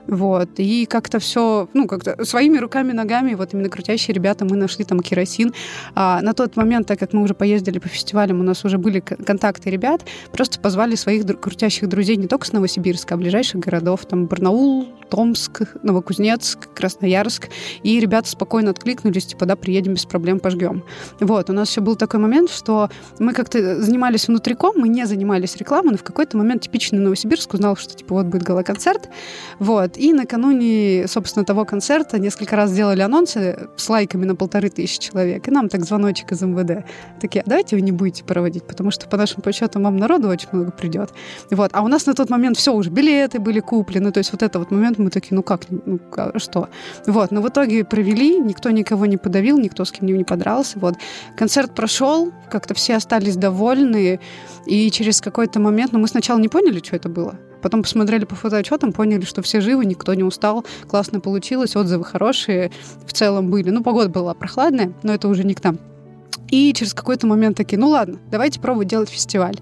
Вот. 0.08 0.50
И 0.58 0.86
как-то 0.86 1.20
все, 1.20 1.68
ну, 1.74 1.88
как-то 1.88 2.24
своими 2.26 2.58
руками, 2.58 2.94
ногами, 2.94 3.34
вот 3.36 3.54
именно 3.54 3.70
крутящие 3.70 4.16
ребята, 4.16 4.46
мы 4.46 4.56
нашли 4.56 4.86
там 4.86 5.00
керосин. 5.00 5.54
А 5.96 6.22
на 6.22 6.34
тот 6.34 6.56
момент, 6.56 6.88
так 6.88 7.00
как 7.00 7.14
мы 7.14 7.24
уже 7.24 7.34
поездили 7.34 7.80
по 7.80 7.88
фестивалям, 7.88 8.40
у 8.40 8.44
нас 8.44 8.64
уже 8.66 8.78
были 8.78 9.00
контакты 9.00 9.70
ребят, 9.70 10.02
просто 10.32 10.60
позвали 10.60 10.96
своих 10.96 11.24
дру- 11.24 11.38
крутящих 11.38 11.88
друзей 11.90 12.16
не 12.16 12.28
только 12.28 12.48
с 12.48 12.54
Новосибирска, 12.54 13.16
а 13.16 13.18
ближайших 13.18 13.60
городов, 13.60 14.06
там 14.06 14.26
Барнаул, 14.26 14.88
Томск, 15.10 15.62
Новокузнецк, 15.84 16.74
Красноярск. 16.74 17.50
И 17.84 18.00
ребята 18.00 18.30
спокойно 18.30 18.72
откликнулись, 18.72 19.26
типа, 19.28 19.46
да, 19.46 19.56
приедем 19.56 19.94
без 19.94 20.06
проблем, 20.06 20.40
пожгем. 20.40 20.84
Вот, 21.20 21.50
у 21.50 21.54
нас 21.54 21.70
еще 21.70 21.82
был 21.82 21.96
такой 21.96 22.20
момент, 22.20 22.50
что 22.52 22.90
мы 23.20 23.34
как-то 23.34 23.82
занимались 23.82 24.28
внутриком, 24.28 24.74
мы 24.76 24.88
не 24.90 25.06
занимались 25.06 25.56
рекламой, 25.58 25.92
но 25.92 25.98
в 25.98 26.04
какой-то 26.04 26.38
момент 26.38 26.64
типичный 26.64 27.00
Новосибирск 27.00 27.54
узнал, 27.54 27.76
что, 27.76 27.96
типа, 27.96 28.16
вот 28.16 28.26
будет 28.26 28.44
гала-концерт. 28.44 29.10
Вот, 29.60 29.97
и 29.98 30.14
накануне, 30.14 31.06
собственно, 31.08 31.46
того 31.46 31.66
концерта 31.66 32.20
несколько 32.20 32.56
раз 32.56 32.72
делали 32.72 33.02
анонсы 33.02 33.68
с 33.76 33.90
лайками 33.90 34.26
на 34.26 34.36
полторы 34.36 34.70
тысячи 34.70 35.00
человек. 35.00 35.48
И 35.48 35.52
нам 35.52 35.70
так 35.70 35.84
звоночек 35.84 36.32
из 36.32 36.42
МВД. 36.42 36.86
Такие, 37.20 37.42
«А 37.42 37.50
давайте 37.50 37.76
вы 37.76 37.82
не 37.82 37.92
будете 37.92 38.24
проводить, 38.24 38.64
потому 38.64 38.92
что 38.92 39.08
по 39.08 39.18
нашим 39.18 39.42
подсчетам 39.42 39.84
вам 39.84 39.98
народу 39.98 40.30
очень 40.30 40.50
много 40.52 40.72
придет. 40.72 41.10
Вот. 41.52 41.72
А 41.74 41.82
у 41.82 41.88
нас 41.88 42.06
на 42.06 42.14
тот 42.14 42.30
момент 42.30 42.58
все 42.58 42.74
уже, 42.74 42.90
билеты 42.90 43.40
были 43.40 43.60
куплены. 43.60 44.12
То 44.12 44.20
есть 44.20 44.32
вот 44.32 44.44
это 44.44 44.60
вот 44.60 44.72
момент 44.72 45.00
мы 45.00 45.10
такие, 45.10 45.36
ну 45.36 45.44
как, 45.44 45.62
ну 45.70 46.00
что? 46.38 46.70
Вот. 47.06 47.32
Но 47.32 47.42
в 47.42 47.50
итоге 47.50 47.84
провели, 47.84 48.40
никто 48.40 48.70
никого 48.70 49.06
не 49.06 49.18
подавил, 49.18 49.58
никто 49.58 49.84
с 49.84 49.92
кем 49.92 50.08
не 50.08 50.24
подрался. 50.24 50.80
Вот. 50.80 50.96
Концерт 51.36 51.74
прошел, 51.74 52.32
как-то 52.50 52.74
все 52.74 52.96
остались 52.96 53.36
довольны. 53.36 54.20
И 54.66 54.92
через 54.92 55.22
какой-то 55.22 55.60
момент, 55.60 55.92
ну 55.94 56.00
мы 56.00 56.08
сначала 56.08 56.40
не 56.40 56.50
поняли, 56.50 56.80
что 56.84 56.96
это 56.96 57.10
было. 57.10 57.36
Потом 57.62 57.84
посмотрели 57.84 58.26
по 58.26 58.36
фотоотчетам, 58.36 58.94
поняли, 58.94 59.26
что 59.26 59.42
все 59.42 59.62
живы, 59.62 59.86
никто 59.86 60.14
не 60.14 60.24
устал, 60.24 60.66
классно 60.88 61.20
получилось, 61.20 61.76
отзывы 61.76 62.06
хорошие 62.06 62.72
в 63.06 63.14
целом 63.14 63.50
были. 63.50 63.70
Ну, 63.70 63.84
погода 63.84 64.10
была 64.10 64.34
прохладная, 64.34 64.94
но 65.04 65.14
это 65.14 65.28
уже 65.28 65.44
не 65.44 65.54
к 65.54 65.64
нам. 65.64 65.80
И 66.50 66.74
через 66.74 66.94
какой-то 66.94 67.28
момент 67.28 67.58
такие, 67.58 67.78
ну 67.78 67.90
ладно, 67.90 68.20
давайте 68.32 68.60
пробовать 68.60 68.88
делать 68.88 69.10
фестиваль. 69.10 69.58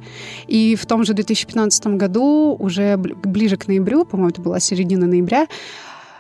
И 0.48 0.76
в 0.76 0.86
том 0.86 1.04
же 1.04 1.14
2015 1.14 1.88
году, 1.88 2.56
уже 2.60 2.98
ближе 2.98 3.58
к 3.58 3.68
ноябрю, 3.68 4.06
по-моему, 4.06 4.30
это 4.30 4.42
была 4.42 4.60
середина 4.60 5.08
ноября, 5.08 5.48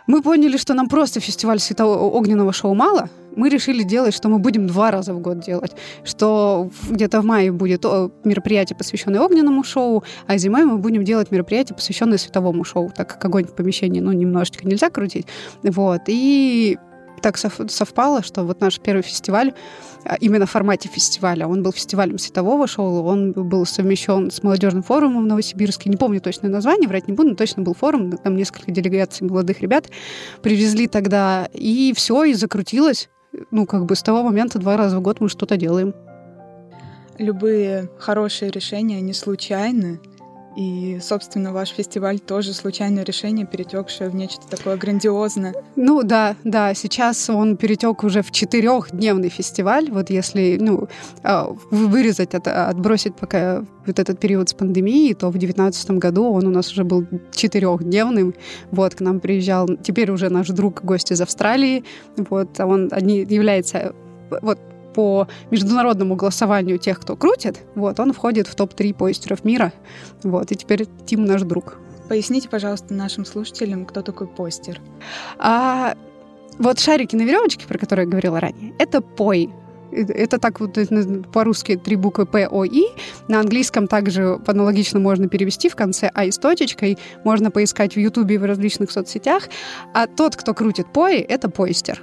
мы 0.07 0.21
поняли, 0.21 0.57
что 0.57 0.73
нам 0.73 0.87
просто 0.87 1.19
фестиваль 1.19 1.59
светового 1.59 2.03
огненного 2.09 2.53
шоу 2.53 2.75
мало. 2.75 3.09
Мы 3.35 3.49
решили 3.49 3.83
делать, 3.83 4.13
что 4.13 4.29
мы 4.29 4.39
будем 4.39 4.67
два 4.67 4.91
раза 4.91 5.13
в 5.13 5.19
год 5.19 5.39
делать. 5.39 5.73
Что 6.03 6.69
где-то 6.89 7.21
в 7.21 7.25
мае 7.25 7.51
будет 7.51 7.83
мероприятие, 8.23 8.77
посвященное 8.77 9.21
огненному 9.21 9.63
шоу, 9.63 10.03
а 10.27 10.37
зимой 10.37 10.65
мы 10.65 10.77
будем 10.77 11.03
делать 11.03 11.31
мероприятие, 11.31 11.75
посвященное 11.75 12.17
световому 12.17 12.63
шоу, 12.63 12.91
так 12.95 13.09
как 13.09 13.25
огонь 13.25 13.45
в 13.45 13.55
помещении, 13.55 13.99
ну, 13.99 14.11
немножечко 14.11 14.67
нельзя 14.67 14.89
крутить. 14.89 15.27
Вот. 15.63 16.01
И 16.07 16.77
так 17.21 17.37
совпало, 17.37 18.21
что 18.21 18.43
вот 18.43 18.61
наш 18.61 18.79
первый 18.79 19.01
фестиваль, 19.01 19.53
а, 20.03 20.15
именно 20.19 20.45
в 20.45 20.51
формате 20.51 20.89
фестиваля, 20.89 21.47
он 21.47 21.63
был 21.63 21.71
фестивалем 21.71 22.19
светового 22.19 22.67
шоу, 22.67 23.03
он 23.03 23.31
был 23.31 23.65
совмещен 23.65 24.29
с 24.29 24.43
молодежным 24.43 24.83
форумом 24.83 25.23
в 25.23 25.25
Новосибирске. 25.25 25.89
Не 25.89 25.97
помню 25.97 26.21
точное 26.21 26.51
название, 26.51 26.87
врать 26.87 27.07
не 27.07 27.15
буду, 27.15 27.29
но 27.29 27.35
точно 27.35 27.63
был 27.63 27.73
форум, 27.73 28.11
там 28.11 28.35
несколько 28.35 28.71
делегаций 28.71 29.27
молодых 29.27 29.61
ребят 29.61 29.89
привезли 30.43 30.87
тогда, 30.87 31.49
и 31.53 31.93
все, 31.95 32.25
и 32.25 32.33
закрутилось. 32.33 33.09
Ну, 33.51 33.65
как 33.65 33.85
бы 33.85 33.95
с 33.95 34.03
того 34.03 34.23
момента 34.23 34.59
два 34.59 34.77
раза 34.77 34.97
в 34.97 35.01
год 35.01 35.21
мы 35.21 35.29
что-то 35.29 35.57
делаем. 35.57 35.93
Любые 37.17 37.89
хорошие 37.97 38.51
решения, 38.51 38.99
не 39.01 39.13
случайны, 39.13 39.99
и, 40.55 40.99
собственно, 41.01 41.51
ваш 41.51 41.69
фестиваль 41.69 42.19
тоже 42.19 42.53
случайное 42.53 43.03
решение, 43.03 43.45
перетекшее 43.45 44.09
в 44.09 44.15
нечто 44.15 44.47
такое 44.49 44.77
грандиозное. 44.77 45.53
Ну 45.75 46.03
да, 46.03 46.35
да, 46.43 46.73
сейчас 46.73 47.29
он 47.29 47.57
перетек 47.57 48.03
уже 48.03 48.21
в 48.21 48.31
четырехдневный 48.31 49.29
фестиваль. 49.29 49.91
Вот 49.91 50.09
если 50.09 50.57
ну, 50.59 50.87
а, 51.23 51.49
вырезать 51.71 52.33
это, 52.33 52.67
отбросить 52.67 53.15
пока 53.15 53.65
вот 53.85 53.99
этот 53.99 54.19
период 54.19 54.49
с 54.49 54.53
пандемией, 54.53 55.13
то 55.13 55.27
в 55.27 55.33
2019 55.37 55.91
году 55.91 56.31
он 56.31 56.47
у 56.47 56.51
нас 56.51 56.71
уже 56.71 56.83
был 56.83 57.05
четырехдневным. 57.31 58.33
Вот, 58.71 58.95
к 58.95 59.01
нам 59.01 59.19
приезжал 59.19 59.67
теперь 59.67 60.09
уже 60.09 60.29
наш 60.29 60.47
друг, 60.47 60.83
гость 60.83 61.11
из 61.11 61.21
Австралии. 61.21 61.83
Вот, 62.15 62.59
он 62.59 62.89
одни, 62.91 63.25
является 63.29 63.93
вот 64.41 64.59
по 64.95 65.27
международному 65.51 66.15
голосованию 66.15 66.77
тех, 66.77 66.99
кто 66.99 67.17
крутит, 67.17 67.59
вот, 67.75 67.99
он 67.99 68.13
входит 68.13 68.47
в 68.47 68.55
топ-3 68.55 68.93
постеров 68.93 69.43
мира. 69.43 69.73
Вот, 70.23 70.51
и 70.51 70.55
теперь 70.55 70.87
Тим 71.05 71.25
наш 71.25 71.41
друг. 71.41 71.77
Поясните, 72.07 72.47
пожалуйста, 72.47 72.93
нашим 72.93 73.25
слушателям, 73.25 73.85
кто 73.85 74.01
такой 74.01 74.27
постер. 74.27 74.79
А, 75.37 75.95
вот 76.57 76.79
шарики 76.79 77.15
на 77.15 77.23
веревочке, 77.23 77.67
про 77.67 77.77
которые 77.77 78.05
я 78.05 78.09
говорила 78.09 78.39
ранее, 78.39 78.73
это 78.79 79.01
пой. 79.01 79.49
Это 79.91 80.39
так 80.39 80.59
вот 80.59 80.77
по-русски 81.31 81.77
три 81.77 81.95
буквы 81.95 82.25
П, 82.25 82.47
О, 82.47 82.63
И. 82.65 82.85
На 83.27 83.39
английском 83.39 83.87
также 83.87 84.39
аналогично 84.45 84.99
можно 84.99 85.27
перевести 85.29 85.69
в 85.69 85.75
конце 85.75 86.09
А 86.13 86.25
с 86.25 86.37
точечкой. 86.37 86.97
Можно 87.23 87.51
поискать 87.51 87.95
в 87.95 87.99
Ютубе 87.99 88.35
и 88.35 88.37
в 88.37 88.45
различных 88.45 88.91
соцсетях. 88.91 89.49
А 89.93 90.07
тот, 90.07 90.35
кто 90.35 90.53
крутит 90.53 90.87
пои, 90.91 91.19
это 91.19 91.49
поистер. 91.49 92.01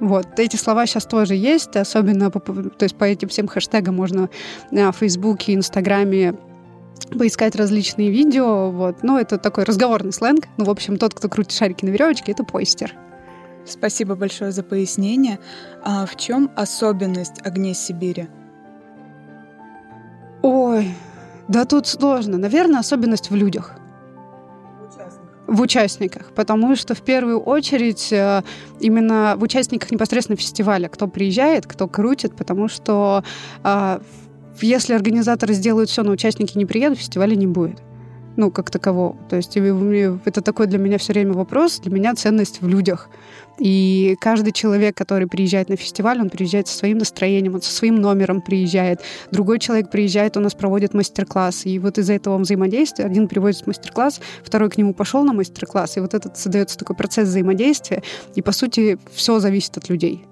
Вот, 0.00 0.26
эти 0.38 0.56
слова 0.56 0.86
сейчас 0.86 1.06
тоже 1.06 1.34
есть, 1.34 1.76
особенно 1.76 2.30
по, 2.30 2.40
то 2.40 2.82
есть 2.82 2.96
по 2.96 3.04
этим 3.04 3.28
всем 3.28 3.46
хэштегам 3.46 3.94
можно 3.94 4.28
на 4.70 4.90
Фейсбуке, 4.92 5.54
Инстаграме 5.54 6.34
поискать 7.16 7.56
различные 7.56 8.10
видео, 8.10 8.70
вот. 8.70 9.02
Ну, 9.02 9.18
это 9.18 9.38
такой 9.38 9.64
разговорный 9.64 10.12
сленг. 10.12 10.46
Ну, 10.56 10.64
в 10.64 10.70
общем, 10.70 10.96
тот, 10.96 11.14
кто 11.14 11.28
крутит 11.28 11.52
шарики 11.52 11.84
на 11.84 11.90
веревочке, 11.90 12.32
это 12.32 12.44
постер. 12.44 12.94
Спасибо 13.66 14.14
большое 14.14 14.52
за 14.52 14.62
пояснение. 14.62 15.38
А 15.82 16.06
в 16.06 16.16
чем 16.16 16.50
особенность 16.56 17.44
огней 17.44 17.74
Сибири? 17.74 18.28
Ой, 20.42 20.94
да 21.48 21.64
тут 21.64 21.86
сложно. 21.86 22.36
Наверное, 22.36 22.80
особенность 22.80 23.30
в 23.30 23.34
людях. 23.34 23.76
В 25.46 25.60
участниках, 25.60 26.32
потому 26.34 26.74
что 26.74 26.94
в 26.94 27.02
первую 27.02 27.38
очередь 27.38 28.12
э, 28.12 28.42
именно 28.80 29.34
в 29.36 29.42
участниках 29.42 29.90
непосредственно 29.90 30.36
фестиваля, 30.36 30.88
кто 30.88 31.06
приезжает, 31.06 31.66
кто 31.66 31.86
крутит, 31.86 32.34
потому 32.34 32.68
что 32.68 33.22
э, 33.62 34.00
если 34.62 34.94
организаторы 34.94 35.52
сделают 35.52 35.90
все, 35.90 36.02
но 36.02 36.12
участники 36.12 36.56
не 36.56 36.64
приедут, 36.64 36.98
фестиваля 36.98 37.34
не 37.34 37.46
будет 37.46 37.82
ну, 38.36 38.50
как 38.50 38.70
такового. 38.70 39.16
То 39.28 39.36
есть 39.36 39.56
это 39.56 40.40
такой 40.40 40.66
для 40.66 40.78
меня 40.78 40.98
все 40.98 41.12
время 41.12 41.32
вопрос, 41.32 41.80
для 41.80 41.92
меня 41.92 42.14
ценность 42.14 42.60
в 42.60 42.68
людях. 42.68 43.08
И 43.58 44.16
каждый 44.20 44.52
человек, 44.52 44.96
который 44.96 45.28
приезжает 45.28 45.68
на 45.68 45.76
фестиваль, 45.76 46.20
он 46.20 46.28
приезжает 46.28 46.66
со 46.66 46.76
своим 46.76 46.98
настроением, 46.98 47.54
он 47.54 47.62
со 47.62 47.72
своим 47.72 47.96
номером 47.96 48.40
приезжает. 48.40 49.00
Другой 49.30 49.60
человек 49.60 49.90
приезжает, 49.90 50.36
у 50.36 50.40
нас 50.40 50.54
проводит 50.54 50.92
мастер-класс. 50.92 51.66
И 51.66 51.78
вот 51.78 51.98
из-за 51.98 52.14
этого 52.14 52.36
взаимодействия 52.38 53.04
один 53.04 53.28
приводит 53.28 53.66
мастер-класс, 53.66 54.20
второй 54.42 54.70
к 54.70 54.76
нему 54.76 54.92
пошел 54.92 55.22
на 55.22 55.32
мастер-класс. 55.32 55.96
И 55.96 56.00
вот 56.00 56.14
этот 56.14 56.36
создается 56.36 56.76
такой 56.76 56.96
процесс 56.96 57.28
взаимодействия. 57.28 58.02
И, 58.34 58.42
по 58.42 58.52
сути, 58.52 58.98
все 59.12 59.38
зависит 59.38 59.76
от 59.76 59.88
людей 59.88 60.24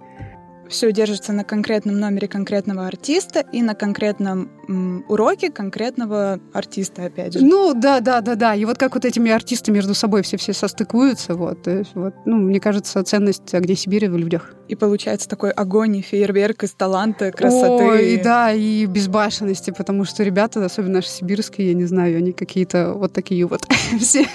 все 0.73 0.91
держится 0.91 1.33
на 1.33 1.45
конкретном 1.45 2.01
номере 2.01 2.27
конкретного 2.27 2.87
артиста 2.87 3.45
и 3.53 3.63
на 3.63 3.75
конкретном 3.75 4.51
м, 4.69 5.05
уроке 5.09 5.51
конкретного 5.51 6.41
артиста, 6.53 7.05
опять 7.05 7.35
же. 7.35 7.45
Ну, 7.45 7.75
да, 7.75 8.01
да, 8.01 8.21
да, 8.21 8.35
да. 8.35 8.55
И 8.55 8.65
вот 8.65 8.79
как 8.79 8.95
вот 8.95 9.05
этими 9.05 9.31
артистами 9.31 9.77
между 9.77 9.95
собой 9.95 10.23
все-все 10.23 10.53
состыкуются, 10.53 11.35
вот. 11.35 11.67
Есть, 11.67 11.95
вот, 11.95 12.15
ну, 12.25 12.37
мне 12.37 12.59
кажется, 12.61 13.03
ценность 13.05 13.53
«Где 13.53 13.77
Сибирь» 13.77 14.09
в 14.09 14.17
людях. 14.17 14.55
И 14.69 14.75
получается 14.75 15.29
такой 15.29 15.51
огонь 15.51 15.97
и 15.97 16.03
фейерверк 16.03 16.65
из 16.65 16.73
таланта, 16.73 17.31
красоты. 17.31 17.85
Ой, 17.85 18.21
да, 18.23 18.53
и 18.53 18.87
безбашенности, 18.87 19.71
потому 19.71 20.05
что 20.05 20.23
ребята, 20.23 20.65
особенно 20.65 20.95
наши 20.95 21.09
сибирские, 21.09 21.69
я 21.69 21.75
не 21.75 21.85
знаю, 21.85 22.17
они 22.19 22.33
какие-то 22.33 22.95
вот 22.95 23.13
такие 23.13 23.47
вот 23.47 23.67
все. 24.01 24.27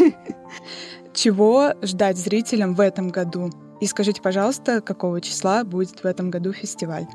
Чего 1.14 1.74
ждать 1.82 2.18
зрителям 2.18 2.76
в 2.76 2.80
этом 2.80 3.10
году? 3.10 3.50
И 3.80 3.86
скажите, 3.86 4.22
пожалуйста, 4.22 4.82
какого 4.82 5.22
числа 5.22 5.64
будет 5.64 6.04
в 6.04 6.06
этом 6.06 6.30
году 6.30 6.54
фестиваль? 6.54 7.06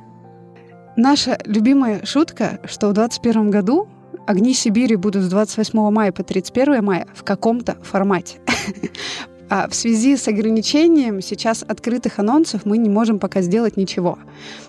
Наша 0.96 1.38
любимая 1.44 2.05
шутка, 2.05 2.61
что 2.64 2.88
в 2.88 2.92
2021 2.92 3.51
году 3.51 3.88
«Огни 4.27 4.55
Сибири» 4.55 4.96
будут 4.96 5.25
с 5.25 5.29
28 5.29 5.90
мая 5.90 6.12
по 6.12 6.22
31 6.22 6.85
мая 6.85 7.07
в 7.14 7.25
каком-то 7.25 7.77
формате. 7.83 8.38
А 9.54 9.68
в 9.68 9.74
связи 9.74 10.16
с 10.16 10.28
ограничением 10.28 11.20
сейчас 11.20 11.62
открытых 11.62 12.18
анонсов 12.18 12.64
мы 12.64 12.78
не 12.78 12.88
можем 12.88 13.18
пока 13.18 13.42
сделать 13.42 13.76
ничего. 13.76 14.18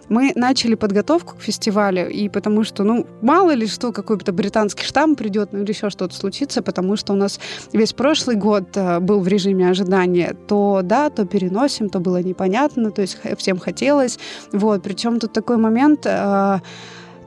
Мы 0.10 0.34
начали 0.36 0.76
подготовку 0.76 1.38
к 1.38 1.42
фестивалю, 1.42 2.10
и 2.10 2.28
потому 2.28 2.66
что, 2.66 2.84
ну, 2.84 3.08
мало 3.22 3.52
ли 3.52 3.66
что, 3.66 3.94
какой-то 3.94 4.34
британский 4.34 4.84
штамм 4.84 5.16
придет, 5.16 5.54
ну 5.54 5.60
или 5.62 5.72
еще 5.72 5.90
что-то 5.90 6.14
случится, 6.14 6.62
потому 6.62 6.98
что 6.98 7.14
у 7.14 7.16
нас 7.16 7.40
весь 7.72 7.94
прошлый 7.94 8.36
год 8.36 8.76
э, 8.76 9.00
был 9.00 9.22
в 9.22 9.28
режиме 9.30 9.70
ожидания. 9.70 10.36
То 10.48 10.82
да, 10.84 11.10
то 11.10 11.26
переносим, 11.26 11.88
то 11.88 12.02
было 12.02 12.22
непонятно, 12.22 12.92
то 12.92 13.04
есть 13.04 13.18
всем 13.38 13.60
хотелось. 13.60 14.20
Вот, 14.52 14.84
причем 14.84 15.22
тут 15.22 15.32
такой 15.32 15.56
момент... 15.56 16.06
Э, 16.06 16.60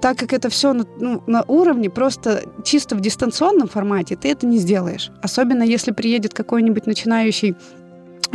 так 0.07 0.19
как 0.19 0.33
это 0.33 0.49
все 0.51 0.73
на, 0.73 0.87
ну, 1.01 1.21
на 1.27 1.42
уровне, 1.49 1.90
просто 1.90 2.45
чисто 2.62 2.95
в 2.95 3.01
дистанционном 3.01 3.66
формате, 3.66 4.14
ты 4.14 4.31
это 4.31 4.47
не 4.47 4.59
сделаешь. 4.59 5.11
Особенно 5.21 5.64
если 5.64 5.90
приедет 5.90 6.33
какой-нибудь 6.33 6.87
начинающий 6.87 7.57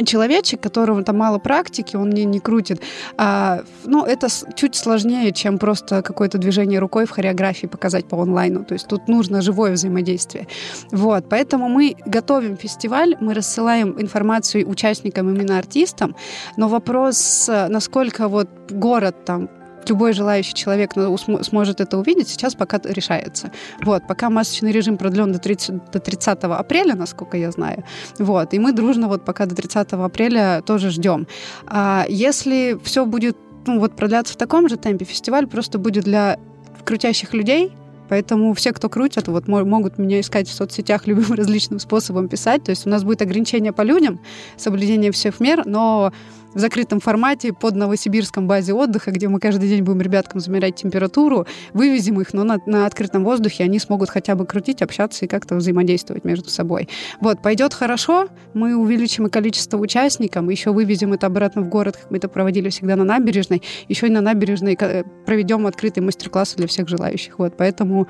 человечек, 0.05 0.59
которого 0.59 1.01
там 1.03 1.17
мало 1.17 1.37
практики, 1.37 1.95
он 1.95 2.09
не, 2.09 2.25
не 2.25 2.41
крутит. 2.41 2.81
А, 3.17 3.61
ну, 3.85 4.03
это 4.03 4.27
чуть 4.53 4.75
сложнее, 4.75 5.31
чем 5.31 5.57
просто 5.59 6.01
какое-то 6.01 6.37
движение 6.37 6.79
рукой 6.79 7.05
в 7.05 7.11
хореографии 7.11 7.67
показать 7.67 8.05
по 8.05 8.21
онлайну. 8.21 8.65
То 8.65 8.73
есть 8.73 8.87
тут 8.87 9.07
нужно 9.07 9.41
живое 9.41 9.71
взаимодействие. 9.71 10.47
Вот, 10.91 11.29
поэтому 11.29 11.69
мы 11.69 11.95
готовим 12.05 12.57
фестиваль, 12.57 13.15
мы 13.21 13.33
рассылаем 13.33 13.95
информацию 13.97 14.67
участникам, 14.67 15.29
именно 15.29 15.57
артистам, 15.57 16.17
но 16.57 16.67
вопрос, 16.67 17.49
насколько 17.69 18.27
вот 18.27 18.49
город 18.69 19.23
там 19.23 19.47
любой 19.89 20.13
желающий 20.13 20.53
человек 20.53 20.95
ну, 20.95 21.17
сможет 21.17 21.81
это 21.81 21.97
увидеть, 21.97 22.29
сейчас 22.29 22.55
пока 22.55 22.79
решается. 22.83 23.51
Вот, 23.83 24.07
пока 24.07 24.29
масочный 24.29 24.71
режим 24.71 24.97
продлен 24.97 25.31
до 25.31 25.39
30, 25.39 25.91
до 25.91 25.99
30 25.99 26.43
апреля, 26.43 26.95
насколько 26.95 27.37
я 27.37 27.51
знаю. 27.51 27.83
Вот, 28.19 28.53
и 28.53 28.59
мы 28.59 28.73
дружно 28.73 29.07
вот 29.07 29.25
пока 29.25 29.45
до 29.45 29.55
30 29.55 29.93
апреля 29.93 30.61
тоже 30.65 30.89
ждем. 30.89 31.27
А 31.67 32.05
если 32.09 32.79
все 32.83 33.05
будет 33.05 33.37
ну, 33.65 33.79
вот 33.79 33.95
продляться 33.95 34.33
в 34.33 34.37
таком 34.37 34.69
же 34.69 34.77
темпе, 34.77 35.05
фестиваль 35.05 35.47
просто 35.47 35.77
будет 35.77 36.03
для 36.03 36.39
крутящих 36.85 37.33
людей, 37.33 37.71
Поэтому 38.11 38.53
все, 38.53 38.73
кто 38.73 38.89
крутят, 38.89 39.29
вот 39.29 39.47
могут 39.47 39.97
меня 39.97 40.19
искать 40.19 40.49
в 40.49 40.53
соцсетях 40.53 41.03
любым 41.07 41.31
различным 41.31 41.79
способом 41.79 42.27
писать. 42.27 42.61
То 42.61 42.71
есть 42.71 42.85
у 42.85 42.89
нас 42.89 43.05
будет 43.05 43.21
ограничение 43.21 43.71
по 43.71 43.83
людям, 43.83 44.19
соблюдение 44.57 45.13
всех 45.13 45.39
мер, 45.39 45.65
но 45.65 46.11
в 46.53 46.59
закрытом 46.59 46.99
формате 46.99 47.53
под 47.53 47.75
Новосибирском 47.75 48.47
базе 48.47 48.73
отдыха, 48.73 49.11
где 49.11 49.27
мы 49.27 49.39
каждый 49.39 49.69
день 49.69 49.83
будем 49.83 50.01
ребяткам 50.01 50.39
замерять 50.39 50.75
температуру, 50.75 51.45
вывезем 51.73 52.19
их, 52.21 52.33
но 52.33 52.43
на, 52.43 52.59
на 52.65 52.85
открытом 52.85 53.23
воздухе 53.23 53.63
они 53.63 53.79
смогут 53.79 54.09
хотя 54.09 54.35
бы 54.35 54.45
крутить, 54.45 54.81
общаться 54.81 55.25
и 55.25 55.27
как-то 55.27 55.55
взаимодействовать 55.55 56.23
между 56.23 56.49
собой. 56.49 56.89
Вот, 57.19 57.41
пойдет 57.41 57.73
хорошо, 57.73 58.27
мы 58.53 58.75
увеличим 58.75 59.27
и 59.27 59.29
количество 59.29 59.77
участников, 59.77 60.49
еще 60.49 60.71
вывезем 60.71 61.13
это 61.13 61.27
обратно 61.27 61.61
в 61.61 61.69
город, 61.69 61.97
как 61.97 62.11
мы 62.11 62.17
это 62.17 62.27
проводили 62.27 62.69
всегда 62.69 62.95
на 62.95 63.03
набережной, 63.03 63.61
еще 63.87 64.07
и 64.07 64.09
на 64.09 64.21
набережной 64.21 64.77
э, 64.79 65.03
проведем 65.25 65.67
открытый 65.67 66.03
мастер-класс 66.03 66.55
для 66.55 66.67
всех 66.67 66.87
желающих. 66.87 67.39
Вот, 67.39 67.55
поэтому 67.57 68.07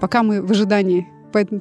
пока 0.00 0.22
мы 0.22 0.42
в 0.42 0.50
ожидании 0.50 1.06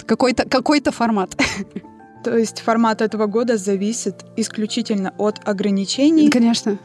какой-то 0.05 0.47
какой 0.49 0.81
формат. 0.81 1.35
То 2.23 2.37
есть 2.37 2.59
формат 2.59 3.01
этого 3.01 3.25
года 3.25 3.57
зависит 3.57 4.25
исключительно 4.35 5.13
от 5.17 5.39
ограничений. 5.47 6.29
Конечно. 6.29 6.77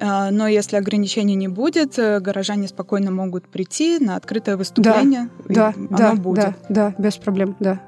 А, 0.00 0.30
но 0.30 0.48
если 0.48 0.76
ограничений 0.76 1.34
не 1.34 1.48
будет, 1.48 1.98
э, 1.98 2.18
горожане 2.20 2.68
спокойно 2.68 3.10
могут 3.10 3.48
прийти 3.48 3.98
на 3.98 4.16
открытое 4.16 4.56
выступление. 4.56 5.28
Да, 5.48 5.72
да, 5.76 5.96
да, 5.96 6.14
будет. 6.14 6.44
да, 6.44 6.54
да, 6.68 6.94
без 6.98 7.16
проблем, 7.16 7.56
да. 7.60 7.80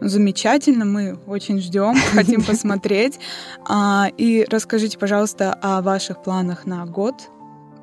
Замечательно, 0.00 0.86
мы 0.86 1.18
очень 1.26 1.60
ждем, 1.60 1.94
хотим 2.14 2.42
посмотреть. 2.42 3.20
А, 3.68 4.08
и 4.16 4.46
расскажите, 4.50 4.98
пожалуйста, 4.98 5.52
о 5.52 5.82
ваших 5.82 6.22
планах 6.22 6.64
на 6.64 6.86
год 6.86 7.14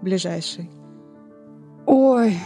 ближайший. 0.01 0.69
Ой, 1.85 2.37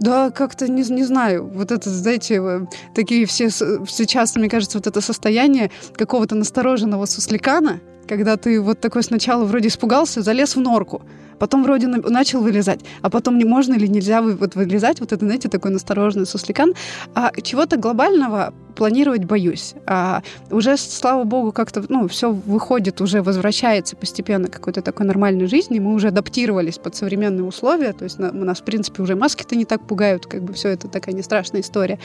да, 0.00 0.30
как-то 0.30 0.68
не, 0.68 0.82
не 0.82 1.04
знаю. 1.04 1.46
Вот 1.46 1.70
это, 1.70 1.90
знаете, 1.90 2.36
э, 2.36 2.60
такие 2.94 3.26
все 3.26 3.50
сейчас, 3.50 4.36
мне 4.36 4.48
кажется, 4.48 4.78
вот 4.78 4.86
это 4.86 5.00
состояние 5.00 5.70
какого-то 5.94 6.34
настороженного 6.34 7.06
сусликана, 7.06 7.80
когда 8.08 8.36
ты 8.36 8.60
вот 8.60 8.80
такой 8.80 9.02
сначала 9.02 9.44
вроде 9.44 9.68
испугался, 9.68 10.22
залез 10.22 10.56
в 10.56 10.60
норку, 10.60 11.02
потом 11.38 11.62
вроде 11.62 11.86
начал 11.86 12.40
вылезать, 12.40 12.80
а 13.02 13.10
потом 13.10 13.38
не 13.38 13.44
можно 13.44 13.74
или 13.74 13.86
нельзя 13.86 14.22
вот 14.22 14.54
вылезать, 14.54 15.00
вот 15.00 15.12
это, 15.12 15.24
знаете, 15.24 15.48
такой 15.48 15.70
настороженный 15.70 16.26
сусликан. 16.26 16.74
А 17.14 17.30
чего-то 17.42 17.76
глобального 17.76 18.52
планировать 18.76 19.24
боюсь. 19.24 19.74
А 19.86 20.22
уже, 20.50 20.76
слава 20.76 21.24
богу, 21.24 21.50
как-то, 21.50 21.82
ну, 21.88 22.06
все 22.08 22.30
выходит, 22.30 23.00
уже 23.00 23.22
возвращается 23.22 23.96
постепенно 23.96 24.48
к 24.48 24.52
какой-то 24.52 24.82
такой 24.82 25.06
нормальной 25.06 25.46
жизни, 25.46 25.80
мы 25.80 25.94
уже 25.94 26.08
адаптировались 26.08 26.78
под 26.78 26.94
современные 26.94 27.44
условия, 27.44 27.92
то 27.92 28.04
есть 28.04 28.18
на, 28.18 28.30
нас, 28.30 28.60
в 28.60 28.64
принципе, 28.64 29.02
уже 29.02 29.16
маски-то 29.16 29.56
не 29.56 29.64
так 29.64 29.86
пугают, 29.86 30.26
как 30.26 30.42
бы 30.42 30.52
все 30.52 30.68
это 30.68 30.88
такая 30.88 31.14
не 31.14 31.22
страшная 31.22 31.62
история. 31.62 31.98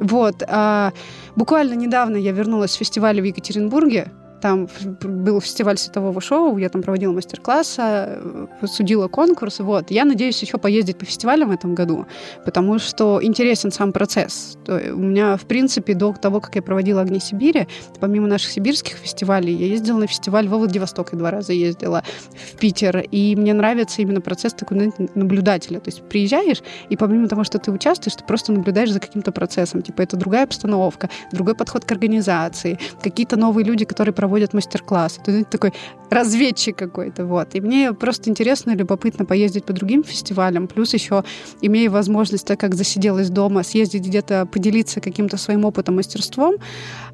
Вот. 0.00 0.42
А, 0.48 0.92
буквально 1.36 1.74
недавно 1.74 2.16
я 2.16 2.32
вернулась 2.32 2.72
с 2.72 2.74
фестиваля 2.74 3.20
в 3.20 3.24
Екатеринбурге, 3.24 4.10
там 4.44 4.68
был 5.00 5.40
фестиваль 5.40 5.78
светового 5.78 6.20
шоу, 6.20 6.58
я 6.58 6.68
там 6.68 6.82
проводила 6.82 7.14
мастер-классы, 7.14 7.80
э, 7.80 8.46
судила 8.66 9.08
конкурс. 9.08 9.60
Вот. 9.60 9.90
Я 9.90 10.04
надеюсь 10.04 10.42
еще 10.42 10.58
поездить 10.58 10.98
по 10.98 11.06
фестивалям 11.06 11.48
в 11.48 11.52
этом 11.52 11.74
году, 11.74 12.06
потому 12.44 12.78
что 12.78 13.20
интересен 13.22 13.72
сам 13.72 13.90
процесс. 13.90 14.58
То 14.66 14.74
у 14.92 14.98
меня, 14.98 15.38
в 15.38 15.46
принципе, 15.46 15.94
до 15.94 16.12
того, 16.12 16.40
как 16.40 16.56
я 16.56 16.62
проводила 16.62 17.00
«Огни 17.00 17.20
Сибири», 17.20 17.68
помимо 18.00 18.26
наших 18.26 18.50
сибирских 18.50 18.96
фестивалей, 18.96 19.54
я 19.54 19.66
ездила 19.66 19.96
на 19.96 20.06
фестиваль 20.06 20.46
во 20.46 20.58
Владивосток, 20.58 21.14
и 21.14 21.16
два 21.16 21.30
раза 21.30 21.54
ездила 21.54 22.02
в 22.30 22.58
Питер. 22.58 22.98
И 22.98 23.34
мне 23.36 23.54
нравится 23.54 24.02
именно 24.02 24.20
процесс 24.20 24.52
такой 24.52 24.92
наблюдателя. 25.14 25.80
То 25.80 25.88
есть 25.88 26.02
приезжаешь, 26.02 26.62
и 26.90 26.98
помимо 26.98 27.28
того, 27.28 27.44
что 27.44 27.58
ты 27.58 27.72
участвуешь, 27.72 28.16
ты 28.16 28.24
просто 28.24 28.52
наблюдаешь 28.52 28.92
за 28.92 29.00
каким-то 29.00 29.32
процессом. 29.32 29.80
Типа 29.80 30.02
это 30.02 30.18
другая 30.18 30.44
обстановка, 30.44 31.08
другой 31.32 31.54
подход 31.54 31.86
к 31.86 31.92
организации, 31.92 32.78
какие-то 33.02 33.38
новые 33.38 33.64
люди, 33.64 33.86
которые 33.86 34.12
проводят 34.12 34.33
мастер-классы. 34.52 35.20
Ты 35.24 35.44
такой 35.44 35.72
разведчик 36.10 36.76
какой-то. 36.76 37.24
Вот. 37.24 37.54
И 37.54 37.60
мне 37.60 37.92
просто 37.92 38.30
интересно 38.30 38.72
и 38.72 38.76
любопытно 38.76 39.24
поездить 39.24 39.64
по 39.64 39.72
другим 39.72 40.04
фестивалям. 40.04 40.66
Плюс 40.66 40.94
еще 40.94 41.24
имея 41.60 41.90
возможность, 41.90 42.46
так 42.46 42.60
как 42.60 42.74
засиделась 42.74 43.30
дома, 43.30 43.62
съездить 43.62 44.06
где-то, 44.06 44.46
поделиться 44.46 45.00
каким-то 45.00 45.36
своим 45.36 45.64
опытом, 45.64 45.96
мастерством. 45.96 46.56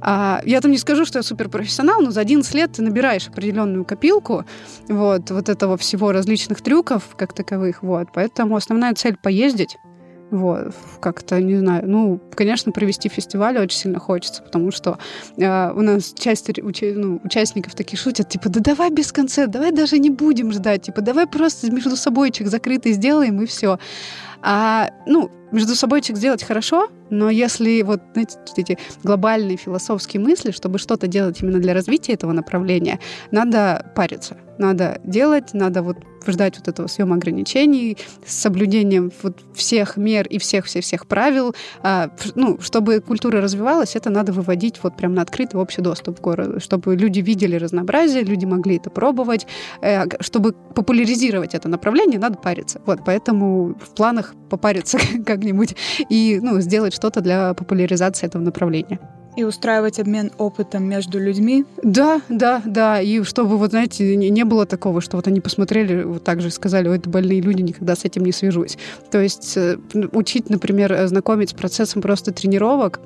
А, 0.01 0.43
я 0.45 0.61
там 0.61 0.71
не 0.71 0.79
скажу, 0.79 1.05
что 1.05 1.19
я 1.19 1.23
суперпрофессионал, 1.23 2.01
но 2.01 2.11
за 2.11 2.21
11 2.21 2.55
лет 2.55 2.73
ты 2.73 2.83
набираешь 2.83 3.29
определенную 3.29 3.85
копилку 3.85 4.45
вот, 4.89 5.31
вот 5.31 5.49
этого 5.49 5.77
всего 5.77 6.13
различных 6.13 6.61
трюков 6.61 7.05
как 7.17 7.33
таковых. 7.33 7.83
Вот. 7.83 8.09
Поэтому 8.15 8.57
основная 8.57 8.95
цель— 8.95 9.17
поездить, 9.23 9.77
вот, 10.31 10.75
как-то, 11.01 11.41
не 11.41 11.57
знаю, 11.57 11.83
ну, 11.87 12.21
конечно, 12.35 12.73
провести 12.73 13.09
фестиваль 13.09 13.59
очень 13.59 13.79
сильно 13.79 13.99
хочется, 13.99 14.43
потому 14.43 14.71
что 14.71 14.99
э, 15.37 15.73
у 15.73 15.81
нас 15.83 16.13
часть 16.19 16.49
уча- 16.59 16.95
ну, 16.95 17.21
участников 17.25 17.75
такие 17.75 17.99
шутят, 17.99 18.29
типа, 18.29 18.49
да 18.49 18.61
давай 18.61 18.91
без 18.91 19.13
концерта, 19.13 19.53
давай 19.53 19.73
даже 19.73 19.99
не 19.99 20.11
будем 20.11 20.53
ждать, 20.53 20.83
типа, 20.83 21.01
давай 21.01 21.27
просто 21.27 21.71
между 21.73 21.97
собойчик 21.97 22.47
закрытый 22.47 22.93
сделаем 22.93 23.43
и 23.43 23.47
все. 23.47 23.79
А, 24.43 24.91
ну, 25.07 25.31
между 25.53 25.75
собойчик 25.75 26.17
сделать 26.17 26.43
хорошо, 26.43 26.89
но 27.11 27.31
если 27.31 27.83
вот, 27.83 28.01
знаете, 28.13 28.39
эти 28.57 28.79
глобальные 29.03 29.57
философские 29.57 30.23
мысли, 30.23 30.51
чтобы 30.51 30.79
что-то 30.79 31.07
делать 31.07 31.41
именно 31.43 31.59
для 31.59 31.75
развития 31.75 32.15
этого 32.15 32.33
направления, 32.33 33.01
надо 33.31 33.93
париться, 33.95 34.37
надо 34.59 35.01
делать, 35.05 35.55
надо 35.55 35.83
вот 35.83 35.97
ждать 36.27 36.59
вот 36.59 36.69
этого 36.69 36.87
съема 36.87 37.17
ограничений 37.17 37.97
с 38.25 38.35
соблюдением 38.35 39.11
вот 39.23 39.39
всех 39.55 39.97
мер 39.97 40.27
и 40.27 40.39
всех-всех-всех 40.39 41.07
правил. 41.07 41.55
А, 41.83 42.11
ну, 42.35 42.59
чтобы 42.61 43.01
культура 43.01 43.41
развивалась, 43.41 43.97
это 43.97 44.11
надо 44.11 44.33
выводить 44.33 44.83
вот 44.83 44.97
прям 44.97 45.15
на 45.15 45.23
открытый 45.23 45.61
общий 45.61 45.81
доступ 45.81 46.19
в 46.19 46.21
город, 46.21 46.63
чтобы 46.63 46.97
люди 46.97 47.21
видели 47.21 47.57
разнообразие, 47.57 48.23
люди 48.23 48.45
могли 48.45 48.77
это 48.77 48.91
пробовать. 48.91 49.47
Э, 49.81 50.05
чтобы 50.21 50.53
популяризировать 50.53 51.55
это 51.55 51.69
направление, 51.69 52.19
надо 52.19 52.39
париться. 52.39 52.81
Вот, 52.87 53.01
поэтому 53.05 53.75
в 53.81 53.95
планах 53.95 54.35
попариться 54.51 54.99
как-нибудь 55.27 55.75
и 56.09 56.39
ну, 56.43 56.61
сделать 56.61 56.95
что-то 57.01 57.23
для 57.23 57.55
популяризации 57.55 58.27
этого 58.27 58.43
направления. 58.43 58.99
И 59.37 59.45
устраивать 59.45 59.99
обмен 59.99 60.33
опытом 60.37 60.85
между 60.85 61.19
людьми? 61.19 61.65
Да, 61.83 62.21
да, 62.29 62.61
да. 62.67 63.01
И 63.01 63.23
чтобы, 63.23 63.57
вот 63.57 63.71
знаете, 63.71 64.17
не 64.17 64.45
было 64.45 64.67
такого, 64.67 65.01
что 65.01 65.17
вот 65.17 65.27
они 65.27 65.41
посмотрели, 65.41 66.03
вот 66.03 66.25
так 66.25 66.43
же 66.43 66.51
сказали, 66.51 66.89
ой, 66.89 66.99
это 66.99 67.09
больные 67.09 67.41
люди, 67.41 67.63
никогда 67.63 67.95
с 67.97 68.05
этим 68.05 68.25
не 68.25 68.33
свяжусь. 68.33 68.77
То 69.11 69.19
есть 69.19 69.57
э, 69.57 69.79
учить, 70.13 70.51
например, 70.51 71.07
знакомить 71.07 71.51
с 71.51 71.55
процессом 71.55 72.03
просто 72.03 72.33
тренировок, 72.33 73.01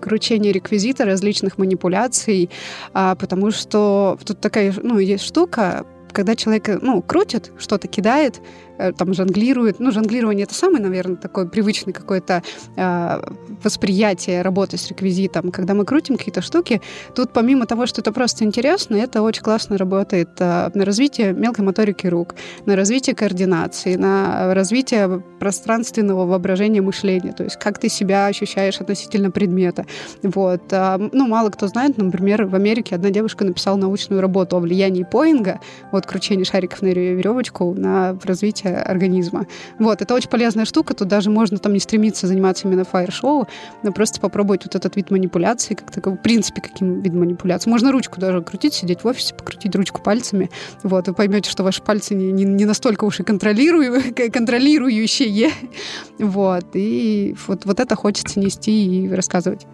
кручение 0.00 0.52
реквизита, 0.52 1.04
различных 1.04 1.58
манипуляций, 1.58 2.50
а, 2.92 3.14
потому 3.14 3.52
что 3.52 4.18
тут 4.24 4.40
такая, 4.40 4.74
ну, 4.82 4.98
есть 4.98 5.24
штука, 5.24 5.84
когда 6.10 6.36
человек, 6.36 6.80
ну, 6.82 7.02
крутит, 7.02 7.52
что-то 7.58 7.86
кидает, 7.86 8.40
Э, 8.73 8.73
там 8.96 9.14
жонглирует. 9.14 9.80
Ну, 9.80 9.90
жонглирование 9.92 10.44
это 10.44 10.54
самое, 10.54 10.82
наверное, 10.82 11.16
такое 11.16 11.46
привычное 11.46 11.92
какое-то 11.92 12.42
э, 12.76 13.20
восприятие 13.62 14.42
работы 14.42 14.76
с 14.76 14.88
реквизитом. 14.88 15.50
Когда 15.50 15.74
мы 15.74 15.84
крутим 15.84 16.16
какие-то 16.16 16.42
штуки, 16.42 16.80
тут 17.14 17.32
помимо 17.32 17.66
того, 17.66 17.86
что 17.86 18.00
это 18.00 18.12
просто 18.12 18.44
интересно, 18.44 18.96
это 18.96 19.22
очень 19.22 19.42
классно 19.42 19.78
работает 19.78 20.30
э, 20.38 20.70
на 20.74 20.84
развитие 20.84 21.32
мелкой 21.32 21.64
моторики 21.64 22.06
рук, 22.06 22.34
на 22.66 22.76
развитие 22.76 23.14
координации, 23.14 23.94
на 23.96 24.54
развитие 24.54 25.22
пространственного 25.38 26.26
воображения 26.26 26.82
мышления, 26.82 27.32
то 27.32 27.44
есть 27.44 27.56
как 27.58 27.78
ты 27.78 27.88
себя 27.88 28.26
ощущаешь 28.26 28.80
относительно 28.80 29.30
предмета. 29.30 29.86
Вот. 30.22 30.62
А, 30.72 30.98
ну, 31.12 31.26
мало 31.26 31.50
кто 31.50 31.66
знает, 31.68 31.98
например, 31.98 32.46
в 32.46 32.54
Америке 32.54 32.94
одна 32.94 33.10
девушка 33.10 33.44
написала 33.44 33.76
научную 33.76 34.20
работу 34.20 34.56
о 34.56 34.60
влиянии 34.60 35.04
поинга, 35.04 35.60
вот 35.92 36.06
кручение 36.06 36.44
шариков 36.44 36.82
на 36.82 36.88
веревочку, 36.88 37.74
на 37.74 38.18
развитие 38.24 38.63
развития 38.64 38.82
организма. 38.82 39.46
Вот, 39.78 40.02
это 40.02 40.14
очень 40.14 40.28
полезная 40.28 40.64
штука, 40.64 40.94
тут 40.94 41.08
даже 41.08 41.30
можно 41.30 41.58
там 41.58 41.72
не 41.72 41.80
стремиться 41.80 42.26
заниматься 42.26 42.66
именно 42.66 42.84
фаер-шоу, 42.84 43.46
но 43.82 43.92
просто 43.92 44.20
попробовать 44.20 44.64
вот 44.64 44.74
этот 44.74 44.96
вид 44.96 45.10
манипуляции, 45.10 45.74
как 45.74 45.90
такой, 45.90 46.14
в 46.14 46.22
принципе, 46.22 46.60
каким 46.60 47.00
вид 47.02 47.12
манипуляции. 47.12 47.70
Можно 47.70 47.92
ручку 47.92 48.20
даже 48.20 48.42
крутить, 48.42 48.74
сидеть 48.74 49.04
в 49.04 49.06
офисе, 49.06 49.34
покрутить 49.34 49.74
ручку 49.74 50.02
пальцами, 50.02 50.50
вот, 50.82 51.08
вы 51.08 51.14
поймете, 51.14 51.50
что 51.50 51.62
ваши 51.62 51.82
пальцы 51.82 52.14
не, 52.14 52.32
не, 52.32 52.44
не 52.44 52.64
настолько 52.64 53.04
уж 53.04 53.20
и 53.20 53.22
контролирую, 53.22 54.02
контролирующие, 54.32 55.50
вот, 56.18 56.66
и 56.74 57.34
вот, 57.46 57.64
вот 57.64 57.80
это 57.80 57.96
хочется 57.96 58.40
нести 58.40 59.04
и 59.04 59.10
рассказывать. 59.10 59.66